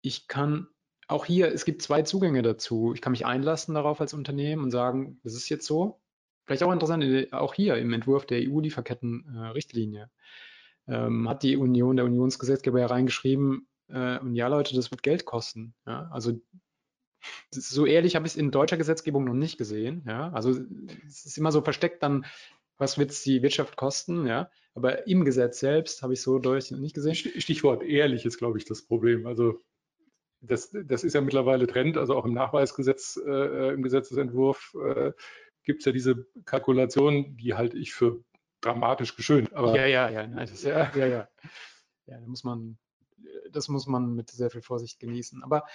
[0.00, 0.68] ich kann
[1.08, 2.92] auch hier, es gibt zwei Zugänge dazu.
[2.94, 6.00] Ich kann mich einlassen darauf als Unternehmen und sagen, das ist jetzt so.
[6.44, 10.04] Vielleicht auch interessant, auch hier im Entwurf der EU-Lieferketten-Richtlinie.
[10.04, 10.08] Äh,
[10.88, 15.24] ähm, hat die Union, der Unionsgesetzgeber ja reingeschrieben, äh, und ja Leute, das wird Geld
[15.24, 15.74] kosten.
[15.86, 16.08] Ja?
[16.12, 16.40] Also
[17.50, 20.04] so ehrlich habe ich es in deutscher Gesetzgebung noch nicht gesehen.
[20.06, 20.30] Ja?
[20.32, 20.50] Also
[21.06, 22.26] es ist immer so versteckt dann,
[22.78, 24.50] was wird es die Wirtschaft kosten, ja.
[24.74, 27.16] Aber im Gesetz selbst habe ich so deutlich noch nicht gesehen.
[27.16, 29.26] Stichwort ehrlich ist, glaube ich, das Problem.
[29.26, 29.60] Also
[30.40, 35.12] das, das ist ja mittlerweile Trend, also auch im Nachweisgesetz, äh, im Gesetzesentwurf äh,
[35.64, 38.22] gibt es ja diese Kalkulation, die halte ich für
[38.60, 39.52] dramatisch geschönt.
[39.52, 41.28] Aber ja, ja, ja, nein, das, ja, ja, ja.
[42.06, 42.78] Ja, da muss man,
[43.50, 45.42] das muss man mit sehr viel Vorsicht genießen.
[45.42, 45.66] Aber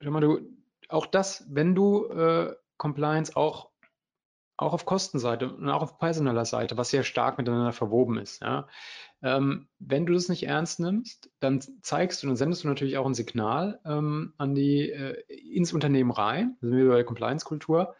[0.00, 0.40] schau mal, du,
[0.88, 3.70] auch das, wenn du äh, Compliance auch
[4.56, 8.40] auch auf Kostenseite und auch auf personeller Seite, was sehr stark miteinander verwoben ist.
[8.40, 8.68] Ja.
[9.22, 13.06] Ähm, wenn du das nicht ernst nimmst, dann zeigst du, dann sendest du natürlich auch
[13.06, 17.94] ein Signal ähm, an die, äh, ins Unternehmen rein, da sind wir bei der Compliance-Kultur.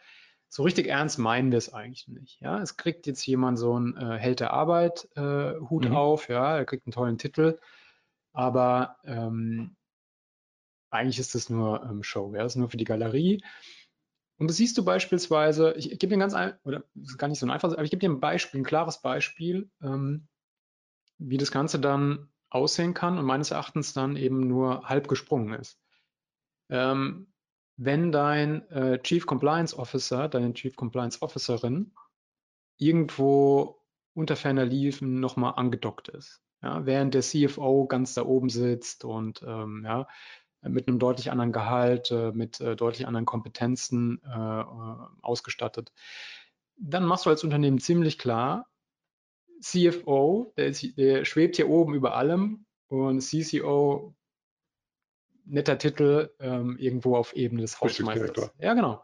[0.49, 2.39] So richtig ernst meinen wir es eigentlich nicht.
[2.41, 2.61] Ja.
[2.61, 5.95] Es kriegt jetzt jemand so einen äh, Held der Arbeit äh, Hut mhm.
[5.95, 7.59] auf, ja, er kriegt einen tollen Titel,
[8.33, 9.75] aber ähm,
[10.89, 13.43] eigentlich ist das nur ähm, Show, ja, das ist nur für die Galerie.
[14.37, 17.27] Und das siehst du beispielsweise, ich, ich gebe dir ganz ein, oder das ist gar
[17.27, 20.27] nicht so einfach, aber ich gebe dir ein Beispiel, ein klares Beispiel, ähm,
[21.17, 25.79] wie das Ganze dann aussehen kann und meines Erachtens dann eben nur halb gesprungen ist.
[26.69, 27.27] Ähm,
[27.77, 31.93] wenn dein äh, Chief Compliance Officer, deine Chief Compliance Officerin
[32.77, 39.05] irgendwo unter ferner Liefen nochmal angedockt ist, ja, während der CFO ganz da oben sitzt
[39.05, 40.07] und ähm, ja,
[40.63, 44.63] mit einem deutlich anderen Gehalt, äh, mit äh, deutlich anderen Kompetenzen äh,
[45.21, 45.93] ausgestattet.
[46.77, 48.67] Dann machst du als Unternehmen ziemlich klar,
[49.61, 54.15] CFO, der, ist, der schwebt hier oben über allem und CCO,
[55.47, 58.51] netter Titel, ähm, irgendwo auf Ebene des Hausmeisters.
[58.59, 59.03] Ja, genau.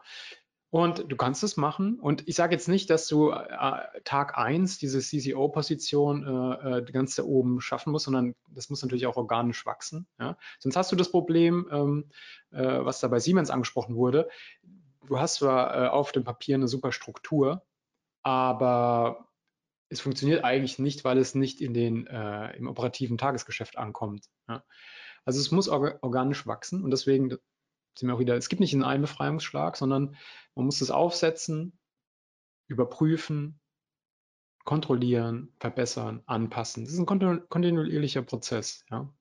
[0.74, 2.00] Und du kannst es machen.
[2.00, 7.14] Und ich sage jetzt nicht, dass du äh, Tag 1 diese CCO-Position äh, äh, ganz
[7.14, 10.08] da oben schaffen musst, sondern das muss natürlich auch organisch wachsen.
[10.18, 10.36] Ja?
[10.58, 12.10] Sonst hast du das Problem, ähm,
[12.50, 14.28] äh, was da bei Siemens angesprochen wurde.
[15.06, 17.64] Du hast zwar äh, auf dem Papier eine super Struktur,
[18.24, 19.28] aber
[19.90, 24.26] es funktioniert eigentlich nicht, weil es nicht in den, äh, im operativen Tagesgeschäft ankommt.
[24.48, 24.64] Ja?
[25.24, 27.30] Also es muss orga organisch wachsen und deswegen
[27.96, 30.16] sind wir auch wieder, es gibt nicht einen Einbefreiungsschlag, sondern
[30.54, 31.78] man muss es aufsetzen,
[32.66, 33.60] überprüfen,
[34.64, 36.84] kontrollieren, verbessern, anpassen.
[36.84, 37.06] Das ist ein
[37.48, 38.84] kontinuierlicher Prozess.
[38.90, 39.12] Ja.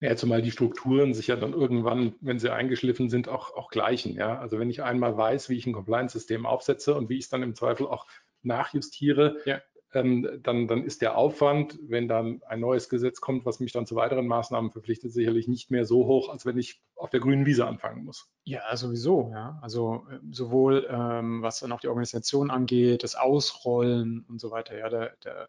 [0.00, 4.16] Ja, zumal die Strukturen sich ja dann irgendwann, wenn sie eingeschliffen sind, auch, auch gleichen.
[4.16, 4.40] Ja?
[4.40, 7.44] Also wenn ich einmal weiß, wie ich ein Compliance-System aufsetze und wie ich es dann
[7.44, 8.08] im Zweifel auch
[8.42, 9.60] nachjustiere, ja
[9.94, 13.86] ähm, dann, dann ist der Aufwand, wenn dann ein neues Gesetz kommt, was mich dann
[13.86, 17.46] zu weiteren Maßnahmen verpflichtet, sicherlich nicht mehr so hoch, als wenn ich auf der grünen
[17.46, 18.30] Wiese anfangen muss.
[18.44, 19.30] Ja, sowieso.
[19.32, 19.58] Ja.
[19.62, 24.76] Also äh, sowohl ähm, was dann auch die Organisation angeht, das Ausrollen und so weiter.
[24.76, 25.48] Ja, der, der,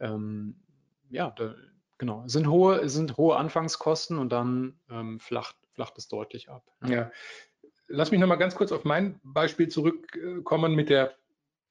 [0.00, 0.56] ähm,
[1.10, 1.56] ja, der,
[1.98, 6.64] genau, sind hohe, sind hohe Anfangskosten und dann ähm, flacht, flacht es deutlich ab.
[6.84, 6.90] Ja.
[6.90, 7.10] ja.
[7.88, 11.14] Lass mich noch mal ganz kurz auf mein Beispiel zurückkommen mit der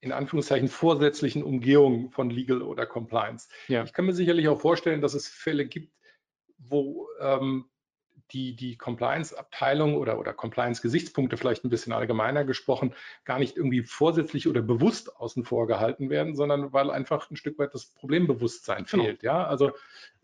[0.01, 3.47] in Anführungszeichen vorsätzlichen Umgehung von Legal oder Compliance.
[3.67, 3.83] Ja.
[3.83, 5.93] Ich kann mir sicherlich auch vorstellen, dass es Fälle gibt,
[6.57, 7.65] wo ähm,
[8.31, 12.95] die, die Compliance-Abteilung oder, oder Compliance-Gesichtspunkte vielleicht ein bisschen allgemeiner gesprochen,
[13.25, 17.59] gar nicht irgendwie vorsätzlich oder bewusst außen vor gehalten werden, sondern weil einfach ein Stück
[17.59, 19.03] weit das Problembewusstsein genau.
[19.03, 19.23] fehlt.
[19.23, 19.71] Ja, also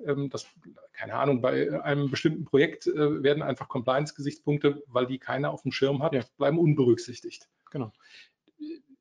[0.04, 0.48] ähm, das,
[0.94, 5.72] keine Ahnung, bei einem bestimmten Projekt äh, werden einfach Compliance-Gesichtspunkte, weil die keiner auf dem
[5.72, 6.22] Schirm hat, ja.
[6.38, 7.48] bleiben unberücksichtigt.
[7.70, 7.92] Genau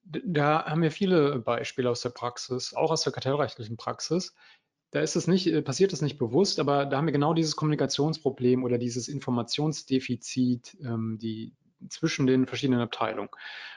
[0.07, 4.35] da haben wir viele Beispiele aus der Praxis, auch aus der kartellrechtlichen Praxis.
[4.93, 7.57] Da ist es nicht, äh, passiert es nicht bewusst, aber da haben wir genau dieses
[7.57, 11.55] Kommunikationsproblem oder dieses Informationsdefizit, ähm, die
[11.89, 13.29] zwischen den verschiedenen Abteilungen.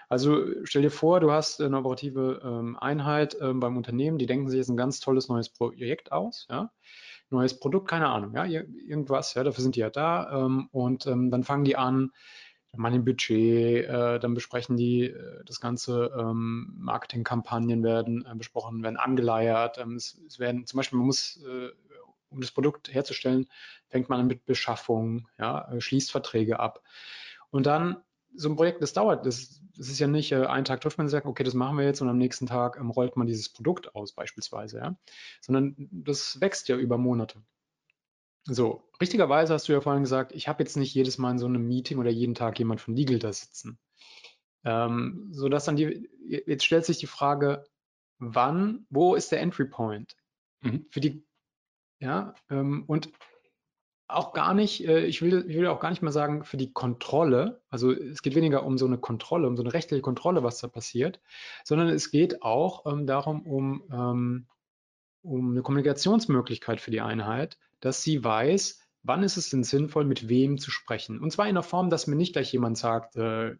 [0.07, 4.49] Also stell dir vor, du hast eine operative ähm, Einheit ähm, beim Unternehmen, die denken
[4.49, 6.71] sich jetzt ein ganz tolles neues Projekt aus, ja?
[7.29, 11.29] neues Produkt, keine Ahnung, ja, irgendwas, ja, dafür sind die ja da ähm, und ähm,
[11.29, 12.11] dann fangen die an,
[12.77, 18.83] man ein Budget, äh, dann besprechen die äh, das ganze ähm, Marketingkampagnen werden äh, besprochen,
[18.83, 19.77] werden angeleiert.
[19.77, 21.69] Ähm, es, es, werden zum Beispiel, man muss, äh,
[22.29, 23.47] um das Produkt herzustellen,
[23.87, 26.83] fängt man an mit Beschaffung, ja, äh, schließt Verträge ab.
[27.49, 27.97] Und dann
[28.35, 31.05] so ein Projekt, das dauert, das, das ist ja nicht, äh, einen Tag trifft man
[31.05, 33.49] und sagt, okay, das machen wir jetzt und am nächsten Tag ähm, rollt man dieses
[33.49, 34.95] Produkt aus beispielsweise, ja,
[35.41, 37.41] sondern das wächst ja über Monate.
[38.51, 41.45] So, richtigerweise hast du ja vorhin gesagt, ich habe jetzt nicht jedes Mal in so
[41.45, 43.79] einem Meeting oder jeden Tag jemand von Legal da sitzen.
[44.63, 47.65] Ähm, so dass dann die, jetzt stellt sich die Frage,
[48.17, 50.15] wann, wo ist der Entry Point?
[50.61, 50.85] Mhm.
[50.89, 51.23] Für die,
[51.99, 53.11] ja, ähm, und
[54.07, 56.73] auch gar nicht, äh, ich, will, ich will auch gar nicht mal sagen, für die
[56.73, 60.57] Kontrolle, also es geht weniger um so eine Kontrolle, um so eine rechtliche Kontrolle, was
[60.57, 61.21] da passiert,
[61.63, 64.47] sondern es geht auch ähm, darum, um, ähm,
[65.21, 70.29] um eine Kommunikationsmöglichkeit für die Einheit, dass sie weiß, wann ist es denn sinnvoll, mit
[70.29, 71.19] wem zu sprechen.
[71.19, 73.55] Und zwar in der Form, dass mir nicht gleich jemand sagt, äh,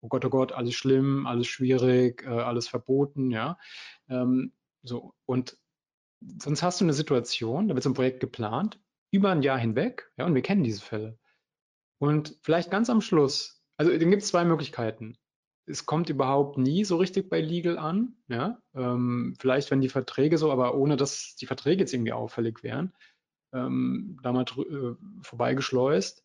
[0.00, 3.58] oh Gott, oh Gott, alles schlimm, alles schwierig, äh, alles verboten, ja.
[4.08, 4.52] Ähm,
[4.82, 5.58] so, und
[6.42, 8.80] sonst hast du eine Situation, da wird so ein Projekt geplant,
[9.10, 11.18] über ein Jahr hinweg, ja, und wir kennen diese Fälle.
[11.98, 15.18] Und vielleicht ganz am Schluss, also dann gibt es zwei Möglichkeiten.
[15.66, 18.16] Es kommt überhaupt nie so richtig bei Legal an.
[18.28, 18.60] Ja?
[18.74, 22.92] Ähm, vielleicht, wenn die Verträge so, aber ohne dass die Verträge jetzt irgendwie auffällig wären,
[23.52, 26.24] ähm, da mal äh, vorbeigeschleust.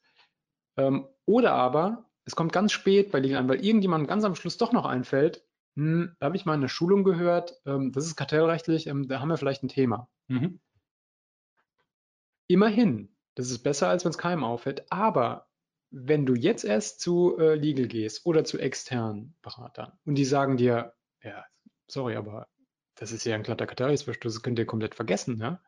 [0.78, 4.58] Ähm, oder aber es kommt ganz spät bei Legal an, weil irgendjemand ganz am Schluss
[4.58, 5.44] doch noch einfällt,
[5.76, 9.20] hm, da habe ich mal in der Schulung gehört, ähm, das ist kartellrechtlich, ähm, da
[9.20, 10.10] haben wir vielleicht ein Thema.
[10.28, 10.60] Mhm.
[12.48, 15.48] Immerhin, das ist besser, als wenn es keinem auffällt, aber
[15.98, 20.58] wenn du jetzt erst zu äh, Legal gehst oder zu externen Beratern und die sagen
[20.58, 20.94] dir,
[21.24, 21.46] ja,
[21.88, 22.48] sorry, aber
[22.96, 25.62] das ist ja ein glatter Kartellrechtsverstoß, das könnt ihr komplett vergessen, ja?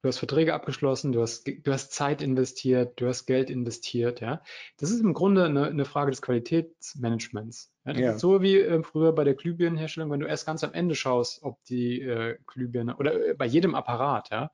[0.00, 4.42] Du hast Verträge abgeschlossen, du hast, du hast Zeit investiert, du hast Geld investiert, ja.
[4.78, 7.72] Das ist im Grunde eine, eine Frage des Qualitätsmanagements.
[7.84, 8.12] Ja, das ja.
[8.12, 11.42] ist so wie äh, früher bei der Glühbirnenherstellung, wenn du erst ganz am Ende schaust,
[11.42, 14.50] ob die äh, Glühbirne oder äh, bei jedem Apparat, ja,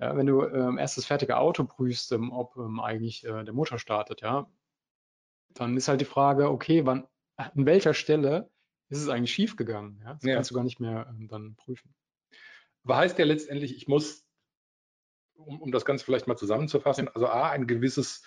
[0.00, 3.52] ja, wenn du ähm, erst das fertige Auto prüfst, ähm, ob ähm, eigentlich äh, der
[3.52, 4.50] Motor startet, ja,
[5.50, 8.50] dann ist halt die Frage, okay, wann, an welcher Stelle
[8.88, 10.00] ist es eigentlich schiefgegangen?
[10.02, 10.14] Ja?
[10.14, 10.34] Das ja.
[10.34, 11.94] kannst du gar nicht mehr ähm, dann prüfen.
[12.82, 14.26] Aber heißt ja letztendlich, ich muss,
[15.34, 18.22] um, um das Ganze vielleicht mal zusammenzufassen, also A, ein gewisses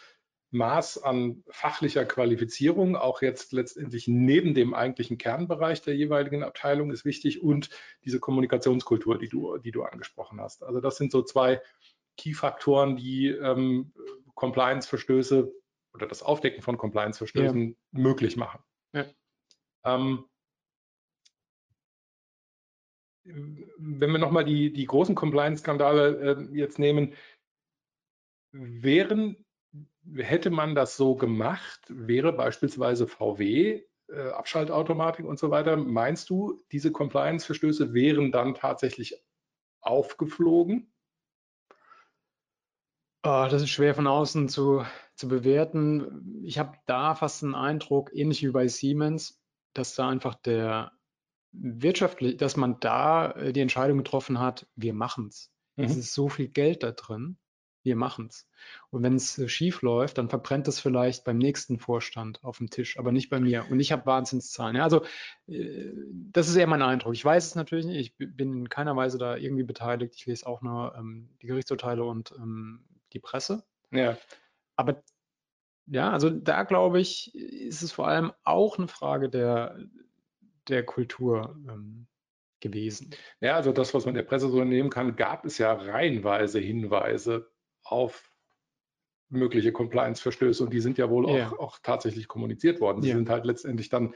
[0.54, 7.06] Maß an fachlicher Qualifizierung, auch jetzt letztendlich neben dem eigentlichen Kernbereich der jeweiligen Abteilung ist
[7.06, 7.70] wichtig und
[8.06, 10.64] diese Kommunikationskultur, die du, die du angesprochen hast.
[10.64, 11.62] Also das sind so zwei
[12.18, 13.92] Key-Faktoren, die ähm,
[14.36, 15.52] Compliance-Verstöße
[15.94, 17.76] oder das Aufdecken von Compliance-Verstößen ja.
[17.92, 18.60] möglich machen.
[18.94, 19.06] Ja.
[19.86, 20.26] Ähm,
[23.26, 27.14] wenn wir nochmal die, die großen Compliance-Skandale äh, jetzt nehmen,
[28.52, 29.44] wären
[30.16, 36.62] hätte man das so gemacht, wäre beispielsweise VW, äh, Abschaltautomatik und so weiter, meinst du,
[36.72, 39.16] diese Compliance-Verstöße wären dann tatsächlich
[39.82, 40.94] aufgeflogen?
[43.26, 44.86] Oh, das ist schwer von außen zu,
[45.16, 46.42] zu bewerten.
[46.44, 49.42] Ich habe da fast einen Eindruck, ähnlich wie bei Siemens,
[49.74, 50.92] dass da einfach der
[51.54, 55.54] wirtschaftlich, dass man da äh, die Entscheidung getroffen hat, wir machen es.
[55.78, 55.86] Mhm.
[55.86, 57.38] Es ist so viel Geld da drin
[57.84, 58.48] wir machen es.
[58.90, 62.70] Und wenn es äh, schief läuft, dann verbrennt es vielleicht beim nächsten Vorstand auf dem
[62.70, 63.66] Tisch, aber nicht bei mir.
[63.70, 64.76] Und ich habe Wahnsinnszahlen.
[64.76, 65.04] Ja, also
[65.48, 65.92] äh,
[66.32, 67.14] das ist eher mein Eindruck.
[67.14, 68.00] Ich weiß es natürlich nicht.
[68.00, 70.16] Ich bin in keiner Weise da irgendwie beteiligt.
[70.16, 73.64] Ich lese auch nur ähm, die Gerichtsurteile und ähm, die Presse.
[73.92, 74.18] Ja.
[74.76, 75.04] Aber
[75.86, 79.78] ja, also da glaube ich, ist es vor allem auch eine Frage der,
[80.68, 81.56] der Kultur.
[81.68, 82.08] Ähm,
[82.64, 83.12] gewesen.
[83.42, 87.52] Ja, also das, was man der Presse so entnehmen kann, gab es ja reihenweise Hinweise
[87.84, 88.32] auf
[89.30, 91.52] mögliche Compliance-Verstöße und die sind ja wohl ja.
[91.52, 93.02] Auch, auch, tatsächlich kommuniziert worden.
[93.02, 93.16] Die ja.
[93.16, 94.14] sind halt letztendlich dann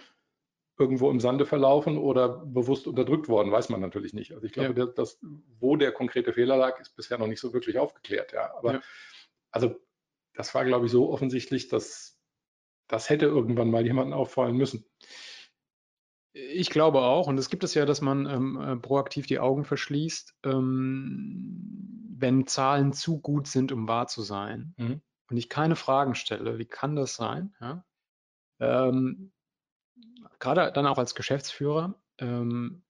[0.79, 4.33] irgendwo im Sande verlaufen oder bewusst unterdrückt worden, weiß man natürlich nicht.
[4.33, 4.85] Also ich glaube, ja.
[4.85, 5.19] dass,
[5.59, 8.31] wo der konkrete Fehler lag, ist bisher noch nicht so wirklich aufgeklärt.
[8.31, 8.81] Ja, aber
[9.49, 9.75] also
[10.33, 12.19] das war, glaube ich, so offensichtlich, dass
[12.87, 14.85] das hätte irgendwann mal jemandem auffallen müssen.
[16.53, 19.65] Ich glaube auch, und es gibt es ja, dass man ähm, äh, proaktiv die Augen
[19.65, 20.35] verschließt.
[20.43, 25.01] Ähm, wenn Zahlen zu gut sind, um wahr zu sein mhm.
[25.29, 27.55] und ich keine Fragen stelle, wie kann das sein?
[27.61, 27.85] Ja?
[28.59, 29.31] Ähm,
[30.39, 32.83] Gerade dann auch als Geschäftsführer, ähm,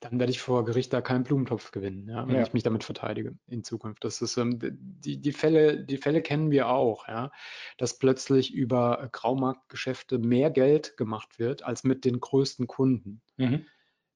[0.00, 2.42] dann werde ich vor Gericht da keinen Blumentopf gewinnen, ja, wenn ja.
[2.42, 4.04] ich mich damit verteidige in Zukunft.
[4.04, 7.30] Das ist ähm, die, die Fälle, die Fälle kennen wir auch, ja,
[7.78, 13.22] dass plötzlich über Graumarktgeschäfte mehr Geld gemacht wird als mit den größten Kunden.
[13.38, 13.64] Mhm.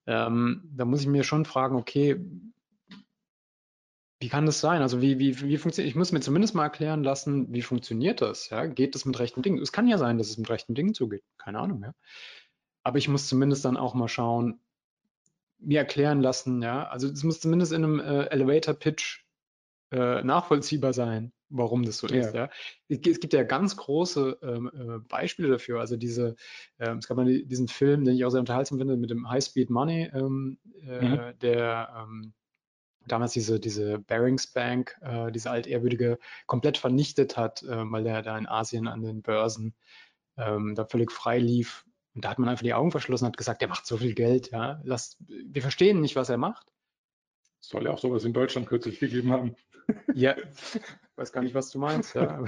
[0.06, 2.20] Ähm, da muss ich mir schon fragen, okay,
[4.20, 4.82] wie kann das sein?
[4.82, 8.50] Also wie, wie, wie funktioniert, ich muss mir zumindest mal erklären lassen, wie funktioniert das?
[8.50, 8.66] Ja?
[8.66, 9.58] Geht das mit rechten Dingen?
[9.62, 11.22] Es kann ja sein, dass es mit rechten Dingen zugeht.
[11.38, 11.94] Keine Ahnung, ja.
[12.82, 14.60] Aber ich muss zumindest dann auch mal schauen,
[15.60, 16.88] mir erklären lassen, ja.
[16.88, 19.24] Also es muss zumindest in einem äh, Elevator-Pitch
[19.92, 22.20] äh, nachvollziehbar sein, warum das so ja.
[22.20, 22.50] ist, ja.
[22.88, 25.80] Es gibt ja ganz große ähm, äh, Beispiele dafür.
[25.80, 26.36] Also diese,
[26.78, 29.44] ähm, es gab mal diesen Film, den ich auch sehr unterhaltsam finde, mit dem High
[29.44, 31.38] Speed Money, ähm, äh, mhm.
[31.40, 32.32] der ähm,
[33.06, 38.36] damals diese, diese Barings Bank, äh, diese altehrwürdige, komplett vernichtet hat, äh, weil er da
[38.38, 39.74] in Asien an den Börsen
[40.36, 41.84] ähm, da völlig frei lief.
[42.14, 44.14] Und da hat man einfach die Augen verschlossen und hat gesagt, der macht so viel
[44.14, 44.80] Geld, ja.
[44.84, 46.72] Lasst, wir verstehen nicht, was er macht.
[47.60, 49.54] Soll ja auch sowas in Deutschland kürzlich gegeben haben.
[50.14, 52.14] Ja, ich weiß gar nicht, was du meinst.
[52.14, 52.42] Ja.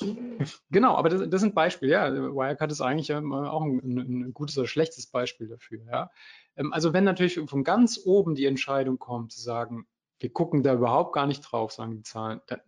[0.70, 1.92] genau, aber das, das, sind Beispiele.
[1.92, 5.84] Ja, Wirecard ist eigentlich ähm, auch ein, ein, gutes oder schlechtes Beispiel dafür.
[5.90, 6.10] Ja.
[6.56, 9.86] Ähm, also wenn natürlich von ganz oben die Entscheidung kommt, zu sagen,
[10.18, 12.60] wir gucken da überhaupt gar nicht drauf, sagen die Zahlen, dann,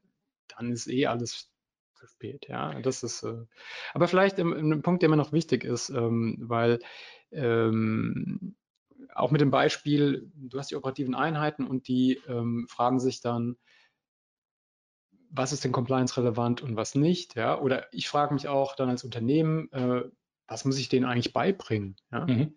[0.48, 1.51] dann ist eh alles
[2.02, 2.46] zu spät.
[2.48, 3.22] Ja, das ist.
[3.22, 3.44] Äh,
[3.94, 6.80] aber vielleicht ein Punkt, der mir noch wichtig ist, ähm, weil
[7.30, 8.56] ähm,
[9.14, 13.56] auch mit dem Beispiel, du hast die operativen Einheiten und die ähm, fragen sich dann,
[15.30, 17.58] was ist denn compliance relevant und was nicht, ja?
[17.58, 20.02] Oder ich frage mich auch dann als Unternehmen, äh,
[20.46, 21.96] was muss ich denen eigentlich beibringen?
[22.10, 22.26] Ja?
[22.26, 22.54] Mhm.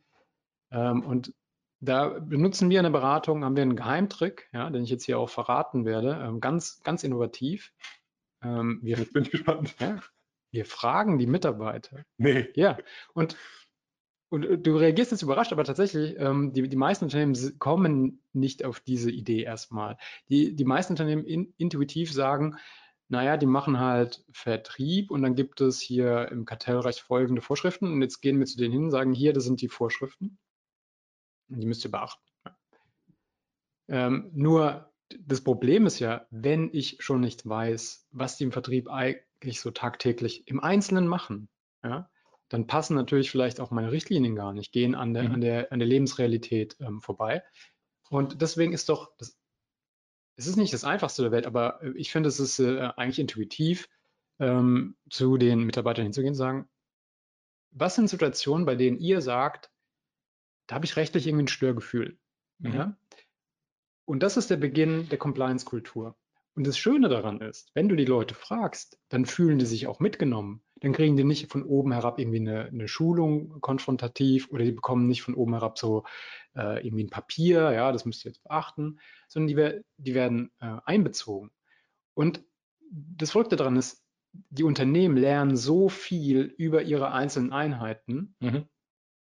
[0.72, 1.34] Ähm, und
[1.80, 5.20] da benutzen wir in der Beratung, haben wir einen Geheimtrick, ja, den ich jetzt hier
[5.20, 7.72] auch verraten werde, ähm, ganz, ganz innovativ.
[8.46, 9.76] Ähm, wir, jetzt bin ich gespannt.
[9.80, 10.00] Ja,
[10.52, 12.06] wir fragen die Mitarbeiter.
[12.18, 12.48] Nee.
[12.56, 12.78] Ja,
[13.14, 13.36] und,
[14.30, 18.64] und äh, du reagierst jetzt überrascht, aber tatsächlich, ähm, die, die meisten Unternehmen kommen nicht
[18.64, 19.98] auf diese Idee erstmal.
[20.30, 22.58] Die, die meisten Unternehmen in, intuitiv sagen,
[23.08, 28.02] naja, die machen halt Vertrieb und dann gibt es hier im Kartellrecht folgende Vorschriften und
[28.02, 30.38] jetzt gehen wir zu denen hin und sagen, hier, das sind die Vorschriften.
[31.50, 32.24] Und die müsst ihr beachten.
[33.88, 38.90] Ähm, nur das Problem ist ja, wenn ich schon nicht weiß, was die im Vertrieb
[38.90, 41.48] eigentlich so tagtäglich im Einzelnen machen,
[41.84, 42.10] ja,
[42.50, 45.34] dann passen natürlich vielleicht auch meine Richtlinien gar nicht, gehen an der, mhm.
[45.36, 47.44] an der, an der Lebensrealität ähm, vorbei.
[48.10, 49.38] Und deswegen ist doch, das,
[50.36, 53.20] es ist nicht das Einfachste der Welt, aber äh, ich finde, es ist äh, eigentlich
[53.20, 53.90] intuitiv,
[54.40, 56.70] ähm, zu den Mitarbeitern hinzugehen und sagen,
[57.72, 59.72] was sind Situationen, bei denen ihr sagt,
[60.68, 62.18] da habe ich rechtlich irgendwie ein Störgefühl.
[62.60, 62.74] Mhm.
[62.74, 62.98] Ja?
[64.06, 66.16] Und das ist der Beginn der Compliance-Kultur.
[66.56, 70.00] Und das Schöne daran ist, wenn du die Leute fragst, dann fühlen die sich auch
[70.00, 70.62] mitgenommen.
[70.80, 75.08] Dann kriegen die nicht von oben herab irgendwie eine, eine Schulung konfrontativ oder die bekommen
[75.08, 76.04] nicht von oben herab so
[76.56, 80.78] äh, irgendwie ein Papier, ja, das müsst ihr jetzt beachten, sondern die, die werden äh,
[80.86, 81.52] einbezogen.
[82.14, 82.44] Und
[82.90, 88.68] das Verrückte daran ist, die Unternehmen lernen so viel über ihre einzelnen Einheiten, mhm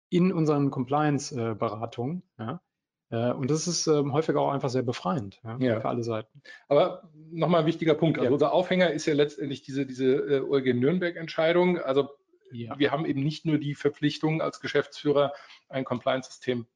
[0.09, 2.23] in unseren Compliance-Beratungen.
[2.38, 2.61] Ja?
[3.09, 5.79] Äh, und das ist ähm, häufig auch einfach sehr befreiend ja, ja.
[5.79, 6.41] für alle Seiten.
[6.67, 8.17] Aber nochmal ein wichtiger Punkt.
[8.17, 8.33] Also ja.
[8.33, 11.79] unser Aufhänger ist ja letztendlich diese, diese äh, OLG Nürnberg-Entscheidung.
[11.79, 12.09] Also
[12.51, 15.33] wir haben eben nicht nur die Verpflichtung als Geschäftsführer
[15.67, 16.67] ein Compliance-System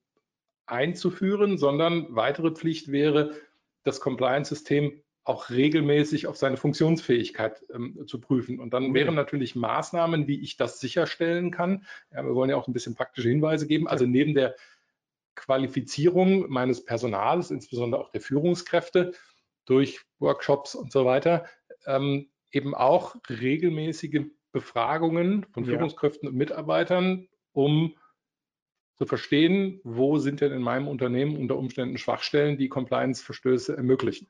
[0.65, 3.34] einzuführen, sondern weitere Pflicht wäre,
[3.84, 8.59] das Compliance-System auch regelmäßig auf seine Funktionsfähigkeit ähm, zu prüfen.
[8.59, 8.93] Und dann mhm.
[8.95, 11.86] wären natürlich Maßnahmen, wie ich das sicherstellen kann.
[12.09, 13.88] Wir wollen ja auch ein bisschen praktische Hinweise geben.
[13.88, 14.55] Also neben der
[15.40, 19.14] Qualifizierung meines Personals, insbesondere auch der Führungskräfte
[19.66, 21.46] durch Workshops und so weiter,
[21.86, 27.96] ähm, eben auch regelmäßige Befragungen von Führungskräften und Mitarbeitern, um
[28.96, 34.28] zu verstehen, wo sind denn in meinem Unternehmen unter Umständen Schwachstellen, die Compliance-Verstöße ermöglichen.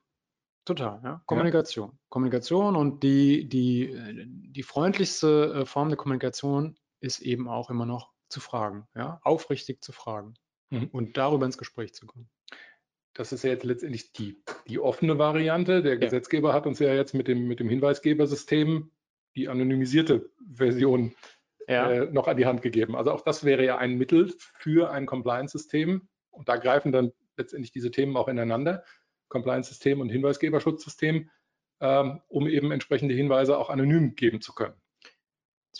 [0.65, 1.23] Total, ja.
[1.25, 1.89] Kommunikation.
[1.91, 1.97] Ja.
[2.09, 3.95] Kommunikation und die, die,
[4.27, 9.81] die freundlichste äh, Form der Kommunikation ist eben auch immer noch zu fragen, ja, aufrichtig
[9.81, 10.35] zu fragen
[10.69, 10.89] mhm.
[10.91, 12.29] und darüber ins Gespräch zu kommen.
[13.13, 15.81] Das ist ja jetzt letztendlich die, die offene Variante.
[15.81, 15.99] Der ja.
[15.99, 18.91] Gesetzgeber hat uns ja jetzt mit dem, mit dem Hinweisgebersystem
[19.35, 21.15] die anonymisierte Version
[21.67, 21.91] ja.
[21.91, 22.95] äh, noch an die Hand gegeben.
[22.95, 26.07] Also auch das wäre ja ein Mittel für ein Compliance-System.
[26.31, 28.83] Und da greifen dann letztendlich diese Themen auch ineinander.
[29.29, 31.29] Compliance-System und Hinweisgeberschutzsystem,
[31.81, 34.75] ähm, um eben entsprechende Hinweise auch anonym geben zu können.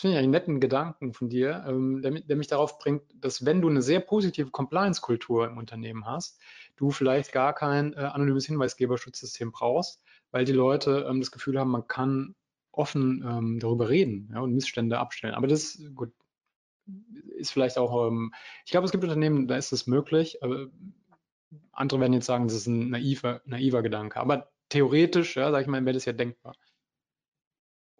[0.00, 3.44] Das finde ich einen netten Gedanken von dir, ähm, der, der, mich darauf bringt, dass
[3.44, 6.40] wenn du eine sehr positive Compliance-Kultur im Unternehmen hast,
[6.76, 11.70] du vielleicht gar kein äh, anonymes Hinweisgeberschutzsystem brauchst, weil die Leute ähm, das Gefühl haben,
[11.70, 12.34] man kann
[12.72, 15.34] offen ähm, darüber reden ja, und Missstände abstellen.
[15.34, 16.14] Aber das gut,
[17.36, 18.32] ist vielleicht auch, ähm,
[18.64, 20.42] ich glaube, es gibt Unternehmen, da ist es möglich.
[20.42, 20.68] Aber
[21.72, 24.18] andere werden jetzt sagen, das ist ein naiver, naiver Gedanke.
[24.18, 26.54] Aber theoretisch, ja, sage ich mal, wäre das ja denkbar.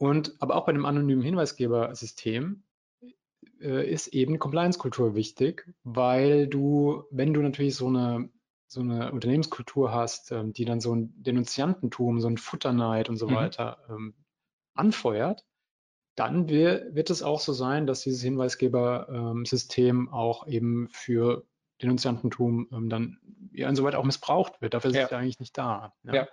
[0.00, 2.62] Und aber auch bei dem anonymen Hinweisgebersystem
[3.60, 8.30] äh, ist eben Compliance-Kultur wichtig, weil du, wenn du natürlich so eine
[8.66, 13.26] so eine Unternehmenskultur hast, ähm, die dann so ein Denunziantentum, so ein Futterneid und so
[13.26, 13.34] mhm.
[13.34, 14.14] weiter ähm,
[14.74, 15.44] anfeuert,
[16.14, 21.44] dann wir, wird es auch so sein, dass dieses Hinweisgebersystem auch eben für
[21.82, 23.18] Denunziantentum ähm, dann
[23.52, 24.72] ja insoweit auch missbraucht wird.
[24.72, 25.04] Dafür ist ja.
[25.04, 25.92] es ja eigentlich nicht da.
[26.04, 26.14] Ja.
[26.14, 26.28] ja.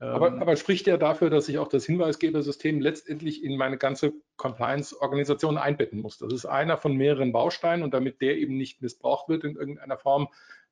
[0.00, 4.14] Aber, ähm, aber, spricht ja dafür, dass ich auch das Hinweisgebersystem letztendlich in meine ganze
[4.38, 6.16] Compliance-Organisation einbetten muss.
[6.16, 9.98] Das ist einer von mehreren Bausteinen und damit der eben nicht missbraucht wird in irgendeiner
[9.98, 10.28] Form,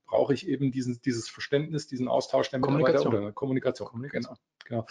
[0.06, 3.22] brauche ich eben diesen, dieses Verständnis, diesen Austausch der Mitarbeiter Kommunikation.
[3.22, 3.88] oder Kommunikation.
[3.88, 4.36] Kommunikation.
[4.64, 4.86] Genau, genau.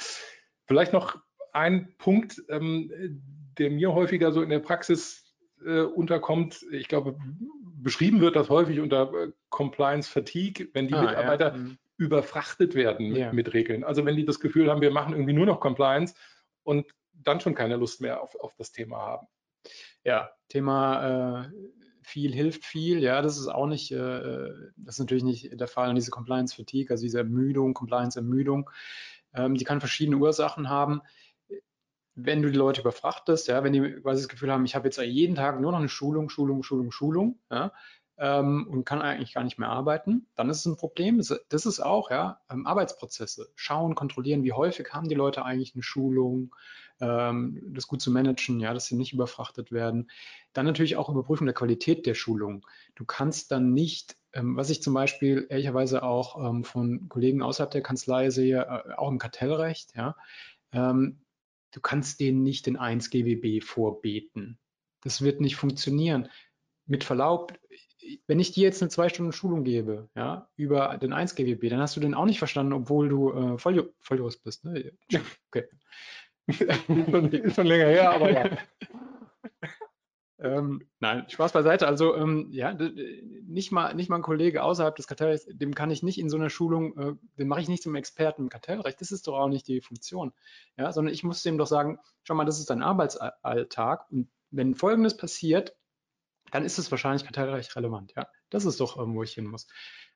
[0.66, 1.18] Vielleicht noch
[1.52, 3.24] ein Punkt, ähm,
[3.58, 5.36] der mir häufiger so in der Praxis
[5.66, 6.64] äh, unterkommt.
[6.72, 7.18] Ich glaube,
[7.82, 11.58] beschrieben wird das häufig unter äh, Compliance Fatigue, wenn die ah, Mitarbeiter ja.
[11.58, 11.78] Mhm.
[11.98, 13.34] Überfrachtet werden mit, ja.
[13.34, 13.84] mit, Regeln.
[13.84, 16.14] Also wenn die das Gefühl haben, wir machen irgendwie nur noch Compliance
[16.64, 19.28] und dann schon keine Lust mehr auf, auf das Thema haben.
[20.04, 21.50] Ja, Thema äh,
[22.04, 23.00] viel hilft viel.
[23.00, 25.90] Ja, das ist auch nicht, äh, das ist natürlich nicht der Fall.
[25.90, 28.70] Und diese Compliance Fatigue, also diese Ermüdung, Compliance Ermüdung,
[29.34, 31.02] ähm, die kann verschiedene Ursachen haben
[32.20, 34.98] wenn du die Leute überfrachtest, ja, wenn die quasi das Gefühl haben, ich habe jetzt
[34.98, 37.72] jeden Tag nur noch eine Schulung, Schulung, Schulung, Schulung, ja,
[38.18, 41.22] ähm, und kann eigentlich gar nicht mehr arbeiten, dann ist es ein Problem.
[41.50, 43.50] Das ist auch ja, ähm, Arbeitsprozesse.
[43.56, 46.56] Schauen, kontrollieren, wie häufig haben die Leute eigentlich eine Schulung,
[47.00, 50.10] ähm, das gut zu managen, ja, dass sie nicht überfrachtet werden.
[50.54, 52.66] Dann natürlich auch Überprüfung der Qualität der Schulung.
[52.96, 57.72] Du kannst dann nicht, ähm, was ich zum Beispiel ehrlicherweise auch ähm, von Kollegen außerhalb
[57.72, 60.16] der Kanzlei sehe, äh, auch im Kartellrecht, ja,
[60.72, 61.20] ähm,
[61.72, 64.58] du kannst denen nicht den 1 GWB vorbeten.
[65.02, 66.30] Das wird nicht funktionieren.
[66.88, 67.54] Mit Verlaub,
[68.28, 71.80] wenn ich dir jetzt eine zwei Stunden Schulung gebe, ja, über den 1 GWB, dann
[71.80, 74.66] hast du den auch nicht verstanden, obwohl du äh, Volljur Volljurist bist.
[74.66, 74.92] Ne?
[75.50, 75.68] Okay.
[76.48, 78.50] ist schon länger her, aber ja.
[80.40, 81.88] Ähm, nein, Spaß beiseite.
[81.88, 86.04] Also ähm, ja, nicht mal, nicht mal ein Kollege außerhalb des Kartellrechts, dem kann ich
[86.04, 89.02] nicht in so einer Schulung, äh, den mache ich nicht zum Experten im Kartellrecht.
[89.02, 90.34] Das ist doch auch nicht die Funktion.
[90.78, 94.76] Ja, sondern ich muss dem doch sagen, schau mal, das ist dein Arbeitsalltag und wenn
[94.76, 95.76] Folgendes passiert,
[96.52, 98.14] dann ist es wahrscheinlich kartellrecht relevant.
[98.16, 99.68] Ja, das ist doch, ähm, wo ich hin muss.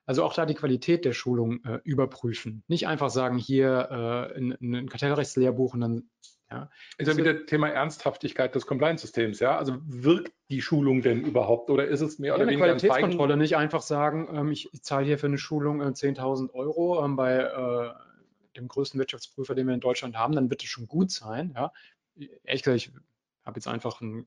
[0.04, 2.64] Also auch da die Qualität der Schulung äh, überprüfen.
[2.66, 6.10] Nicht einfach sagen, hier äh, ein, ein Kartellrechtslehrbuch und dann
[6.52, 6.70] ja.
[6.98, 9.56] Ist ja wieder Thema Ernsthaftigkeit des Compliance-Systems, ja?
[9.56, 13.38] Also wirkt die Schulung denn überhaupt oder ist es mehr ja, oder weniger eine Qualitätskontrolle?
[13.38, 17.16] Nicht einfach sagen, ähm, ich, ich, zahle hier für eine Schulung äh, 10.000 Euro ähm,
[17.16, 17.94] bei äh,
[18.56, 21.54] dem größten Wirtschaftsprüfer, den wir in Deutschland haben, dann wird es schon gut sein.
[21.56, 21.72] Ja?
[22.44, 22.92] Ehrlich gesagt, ich
[23.44, 24.26] habe jetzt einfach ein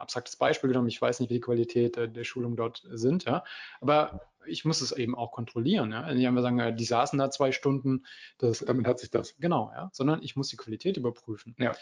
[0.00, 0.88] abstraktes Beispiel genommen.
[0.88, 3.24] Ich weiß nicht, wie die Qualität äh, der Schulung dort sind.
[3.24, 3.44] Ja?
[3.80, 5.92] Aber ich muss es eben auch kontrollieren.
[5.92, 6.12] Ja?
[6.12, 8.04] Nicht einfach sagen, die saßen da zwei Stunden.
[8.38, 9.36] Das, Damit hat sich das.
[9.38, 9.90] Genau, ja.
[9.92, 11.54] Sondern ich muss die Qualität überprüfen.
[11.58, 11.74] Ja.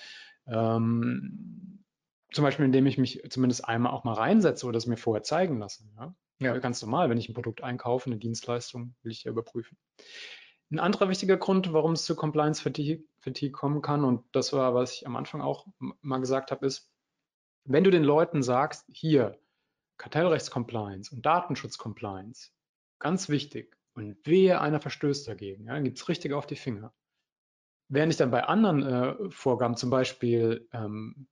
[0.46, 1.84] Ähm,
[2.32, 5.58] zum Beispiel, indem ich mich zumindest einmal auch mal reinsetze oder es mir vorher zeigen
[5.58, 5.84] lasse.
[5.96, 6.14] Ja?
[6.40, 6.58] ja.
[6.58, 9.78] Ganz normal, wenn ich ein Produkt einkaufe, eine Dienstleistung, will ich ja überprüfen.
[10.70, 14.74] Ein anderer wichtiger Grund, warum es zu Compliance Fatigue, Fatigue kommen kann, und das war,
[14.74, 15.66] was ich am Anfang auch
[16.02, 16.90] mal gesagt habe, ist,
[17.64, 19.38] wenn du den Leuten sagst, hier,
[19.98, 22.50] Kartellrechtscompliance und Datenschutzcompliance,
[22.98, 26.94] ganz wichtig, und wehe, einer verstößt dagegen, ja, dann gibt es richtig auf die Finger.
[27.88, 31.26] Während ich dann bei anderen äh, Vorgaben, zum Beispiel ähm,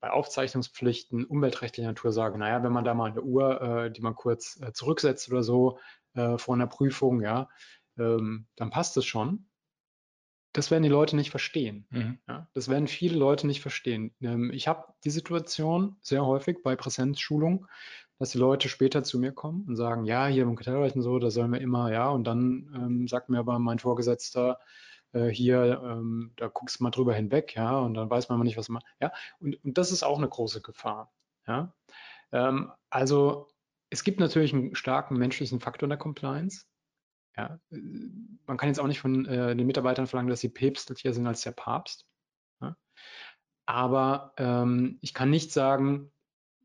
[0.00, 4.14] bei Aufzeichnungspflichten umweltrechtlicher Natur sage, naja, wenn man da mal eine Uhr, äh, die man
[4.14, 5.78] kurz äh, zurücksetzt oder so
[6.14, 7.48] äh, vor einer Prüfung, ja,
[7.98, 9.49] ähm, dann passt es schon
[10.52, 11.86] das werden die Leute nicht verstehen.
[11.90, 12.18] Mhm.
[12.28, 14.14] Ja, das werden viele Leute nicht verstehen.
[14.20, 17.66] Ähm, ich habe die Situation sehr häufig bei Präsenzschulungen,
[18.18, 21.18] dass die Leute später zu mir kommen und sagen, ja, hier im Kartellrecht und so,
[21.18, 24.58] da sollen wir immer, ja, und dann ähm, sagt mir aber mein Vorgesetzter,
[25.12, 28.44] äh, hier, ähm, da guckst du mal drüber hinweg, ja, und dann weiß man mal
[28.44, 31.12] nicht, was man, ja, und, und das ist auch eine große Gefahr,
[31.46, 31.72] ja.
[32.32, 33.48] Ähm, also
[33.90, 36.66] es gibt natürlich einen starken menschlichen Faktor in der Compliance.
[37.36, 37.76] Ja, äh,
[38.46, 41.42] man kann jetzt auch nicht von äh, den Mitarbeitern verlangen, dass sie päpstlicher sind als
[41.42, 42.06] der Papst.
[42.60, 42.76] Ja?
[43.66, 46.12] Aber ähm, ich kann nicht sagen,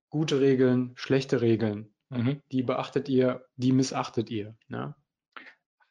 [0.09, 2.41] gute Regeln, schlechte Regeln, mhm.
[2.51, 4.55] die beachtet ihr, die missachtet ihr.
[4.69, 4.95] Ja?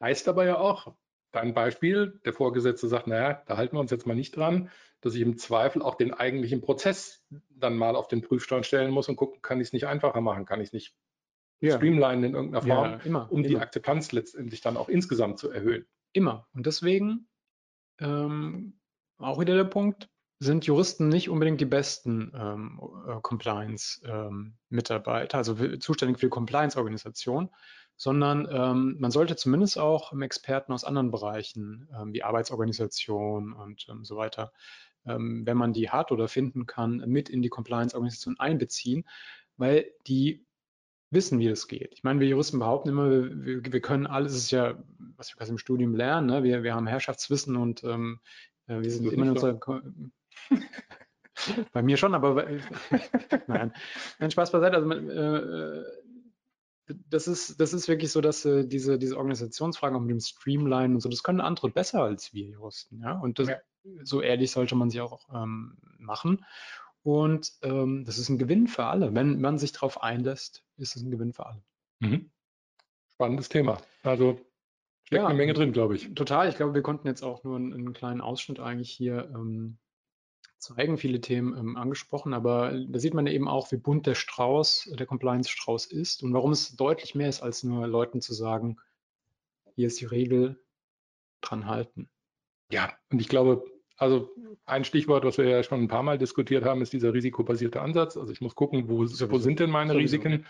[0.01, 0.95] Heißt aber ja auch,
[1.31, 4.69] dein Beispiel, der Vorgesetzte sagt, naja, da halten wir uns jetzt mal nicht dran,
[5.01, 9.09] dass ich im Zweifel auch den eigentlichen Prozess dann mal auf den Prüfstand stellen muss
[9.09, 10.95] und gucken, kann ich es nicht einfacher machen, kann ich es nicht
[11.69, 11.77] ja.
[11.77, 13.47] streamlinen in irgendeiner Form, ja, immer, um immer.
[13.47, 15.85] die Akzeptanz letztendlich dann auch insgesamt zu erhöhen.
[16.13, 16.47] Immer.
[16.53, 17.27] Und deswegen
[17.99, 18.79] ähm,
[19.17, 20.09] auch wieder der Punkt,
[20.39, 27.49] sind Juristen nicht unbedingt die besten ähm, äh, Compliance-Mitarbeiter, ähm, also zuständig für die Compliance-Organisation,
[27.95, 34.03] sondern ähm, man sollte zumindest auch Experten aus anderen Bereichen, ähm, wie Arbeitsorganisation und ähm,
[34.03, 34.51] so weiter,
[35.05, 39.07] ähm, wenn man die hat oder finden kann, mit in die Compliance-Organisation einbeziehen,
[39.55, 40.44] weil die
[41.15, 41.93] wissen, wie das geht.
[41.93, 44.75] Ich meine, wir Juristen behaupten immer, wir, wir können alles, es ist ja,
[45.17, 46.43] was wir quasi im Studium lernen, ne?
[46.43, 48.19] wir, wir haben Herrschaftswissen und ähm,
[48.67, 49.59] äh, wir sind immer in unserer...
[51.73, 52.45] bei mir schon, aber
[53.47, 53.73] nein.
[54.19, 54.77] Nein, Spaß beiseite.
[54.77, 55.83] Also, äh,
[57.09, 60.93] das ist, das ist wirklich so, dass äh, diese, diese Organisationsfragen auch mit dem Streamline
[60.93, 63.19] und so, das können andere besser als wir Juristen, ja.
[63.19, 63.57] Und das, ja.
[64.03, 66.45] so ehrlich sollte man sich auch ähm, machen.
[67.05, 69.13] Und ähm, das ist ein Gewinn für alle.
[69.13, 71.61] Wenn man sich darauf einlässt, ist es ein Gewinn für alle.
[71.99, 72.31] Mhm.
[73.13, 73.77] Spannendes Thema.
[74.01, 74.41] Also
[75.03, 76.11] steckt ja, eine Menge drin, glaube ich.
[76.15, 76.49] Total.
[76.49, 79.77] Ich glaube, wir konnten jetzt auch nur einen, einen kleinen Ausschnitt eigentlich hier ähm,
[80.57, 84.89] zeigen, viele Themen ähm, angesprochen, aber da sieht man eben auch, wie bunt der Strauß,
[84.97, 88.77] der Compliance-Strauß ist und warum es deutlich mehr ist, als nur Leuten zu sagen,
[89.75, 90.59] hier ist die Regel,
[91.41, 92.09] dran halten.
[92.71, 93.63] Ja, und ich glaube,
[93.97, 94.29] also
[94.65, 98.17] ein Stichwort, was wir ja schon ein paar Mal diskutiert haben, ist dieser risikobasierte Ansatz.
[98.17, 100.45] Also ich muss gucken, wo, wo sind denn meine Risiken?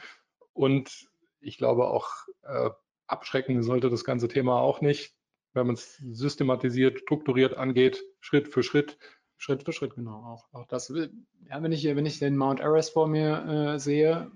[0.54, 1.08] Und
[1.42, 2.10] ich glaube auch,
[2.44, 2.70] äh,
[3.08, 5.14] abschrecken sollte das ganze Thema auch nicht,
[5.54, 8.98] wenn man es systematisiert, strukturiert angeht, Schritt für Schritt.
[9.38, 10.24] Schritt für Schritt, genau.
[10.24, 14.32] Auch, auch das, ja, wenn ich, wenn ich den Mount Everest vor mir äh, sehe,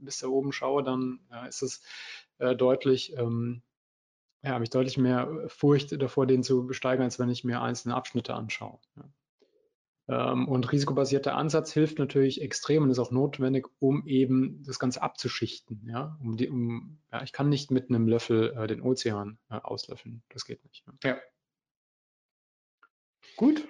[0.00, 1.82] bis da oben schaue, dann ja, ist es
[2.38, 3.62] äh, deutlich, ähm,
[4.44, 7.94] ja, habe ich deutlich mehr Furcht davor, den zu besteigen, als wenn ich mir einzelne
[7.94, 8.78] Abschnitte anschaue.
[8.96, 9.04] Ja.
[10.06, 15.00] Ähm, und risikobasierter Ansatz hilft natürlich extrem und ist auch notwendig, um eben das Ganze
[15.00, 15.82] abzuschichten.
[15.88, 19.54] Ja, um die, um, ja ich kann nicht mit einem Löffel äh, den Ozean äh,
[19.54, 20.22] auslöffeln.
[20.28, 20.84] Das geht nicht.
[21.02, 21.10] Ja.
[21.10, 21.18] ja.
[23.36, 23.66] Gut.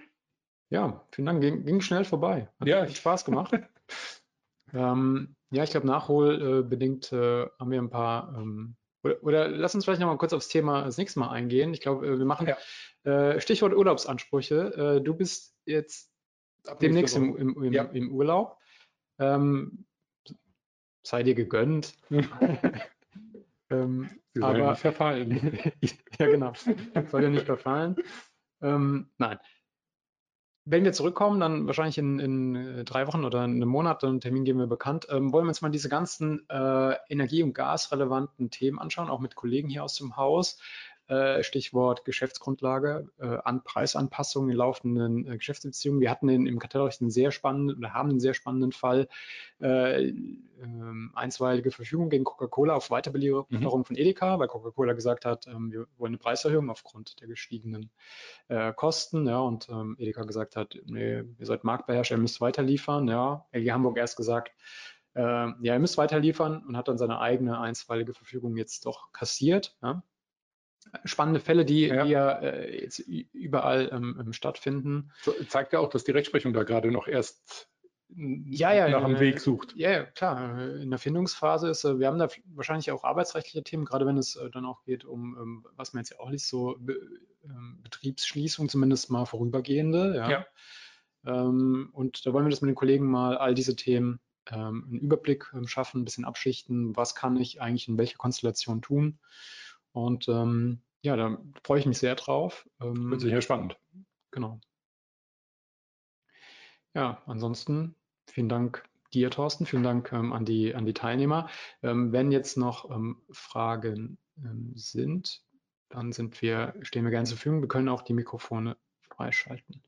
[0.71, 1.41] Ja, vielen Dank.
[1.41, 2.51] Ging, ging schnell vorbei.
[2.59, 3.53] Hat ja, echt Spaß gemacht.
[4.73, 8.37] ähm, ja, ich glaube, nachholbedingt äh, haben wir ein paar.
[8.37, 11.75] Ähm, oder, oder, lass uns vielleicht noch mal kurz aufs Thema das nächste Mal eingehen.
[11.75, 12.57] Ich glaube, äh, wir machen ja.
[13.11, 14.97] Äh, Stichwort Urlaubsansprüche.
[14.97, 16.11] Äh, du bist jetzt
[16.81, 17.85] demnächst im, im, im, ja.
[17.85, 18.59] im Urlaub.
[19.19, 19.87] Ähm,
[21.03, 21.95] sei dir gegönnt.
[23.71, 25.59] ähm, aber verfallen.
[26.19, 26.53] ja, genau.
[27.11, 27.97] Soll ja nicht verfallen.
[28.63, 29.39] Ähm, nein.
[30.67, 34.21] Wenn wir zurückkommen, dann wahrscheinlich in, in äh, drei Wochen oder in einem Monat, dann
[34.21, 38.51] Termin geben wir bekannt, ähm, wollen wir uns mal diese ganzen äh, energie- und gasrelevanten
[38.51, 40.59] Themen anschauen, auch mit Kollegen hier aus dem Haus.
[41.07, 46.01] Äh, Stichwort Geschäftsgrundlage, äh, an Preisanpassungen in laufenden äh, Geschäftsbeziehungen.
[46.01, 49.09] Wir hatten in, im Kartellrecht einen sehr spannenden oder haben einen sehr spannenden Fall,
[49.61, 50.03] äh,
[50.63, 53.85] ähm, einstweilige Verfügung gegen Coca-Cola auf Weiterbelieferung mhm.
[53.85, 57.91] von Edeka, weil Coca-Cola gesagt hat, ähm, wir wollen eine Preiserhöhung aufgrund der gestiegenen
[58.77, 59.27] Kosten.
[59.27, 63.09] Ja, und ähm, Edeka gesagt hat, nee, ihr seid Marktbeherrscher, ihr müsst weiterliefern.
[63.09, 64.53] Ja, LG Hamburg erst gesagt,
[65.15, 69.77] ja, ihr müsst weiterliefern und hat dann seine eigene einstweilige Verfügung jetzt doch kassiert.
[69.83, 70.03] Ja
[71.05, 75.11] spannende Fälle, die ja, ja äh, jetzt überall ähm, ähm, stattfinden.
[75.23, 77.69] So, zeigt ja auch, dass die Rechtsprechung da gerade noch erst
[78.17, 79.75] ja, ja, nach einem Weg sucht.
[79.77, 80.61] Ja, ja, klar.
[80.77, 84.37] In der Findungsphase ist, äh, wir haben da wahrscheinlich auch arbeitsrechtliche Themen, gerade wenn es
[84.37, 86.97] äh, dann auch geht um, ähm, was man jetzt ja auch liest, so Be
[87.45, 90.15] ähm, Betriebsschließung, zumindest mal vorübergehende.
[90.17, 90.31] Ja.
[90.31, 90.47] ja.
[91.27, 96.03] Und da wollen wir das mit den Kollegen mal all diese Themen einen Überblick schaffen,
[96.03, 99.19] ein bisschen abschichten, was kann ich eigentlich in welcher Konstellation tun.
[99.95, 102.69] Und ähm, ja, da freue ich mich sehr drauf.
[102.81, 103.79] Ähm, Wird sicher spannend.
[104.33, 104.61] Genau.
[106.95, 107.95] Ja, ansonsten
[108.29, 108.83] vielen Dank
[109.13, 109.67] dir, Thorsten.
[109.67, 111.49] Vielen Dank ähm, an, die, an die Teilnehmer.
[111.83, 115.45] Ähm, wenn jetzt noch ähm, Fragen ähm, sind,
[115.91, 117.61] dann sind wir, stehen wir gerne zur Verfügung.
[117.61, 119.81] Wir können auch die Mikrofone freischalten.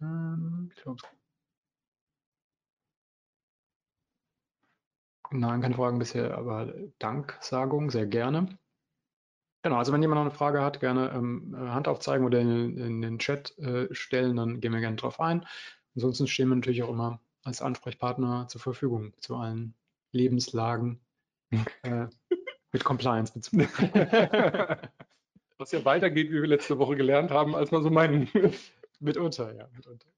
[0.00, 1.02] Ähm, ich glaube,
[5.32, 8.56] Nein, keine Fragen bisher, aber Danksagung sehr gerne.
[9.64, 12.76] Genau, also wenn jemand noch eine Frage hat, gerne ähm, äh, Hand aufzeigen oder in,
[12.76, 15.46] in den Chat äh, stellen, dann gehen wir gerne drauf ein.
[15.94, 19.74] Ansonsten stehen wir natürlich auch immer als Ansprechpartner zur Verfügung zu allen
[20.12, 21.00] Lebenslagen
[21.82, 22.08] äh,
[22.72, 23.62] mit Compliance-Bezug.
[25.56, 28.28] Was ja weitergeht, wie wir letzte Woche gelernt haben, als wir so meinen.
[29.00, 30.08] mitunter, ja, mitunter.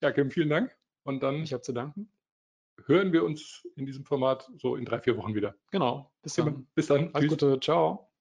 [0.00, 0.72] Ja, Kim, vielen Dank.
[1.02, 1.42] Und dann.
[1.42, 2.12] Ich habe zu danken.
[2.86, 5.56] Hören wir uns in diesem Format so in drei, vier Wochen wieder.
[5.72, 6.12] Genau.
[6.22, 6.68] Bis dann.
[6.76, 7.12] Bis dann.
[7.12, 7.40] Alles Tschüss.
[7.40, 7.58] Gute.
[7.58, 8.11] Ciao.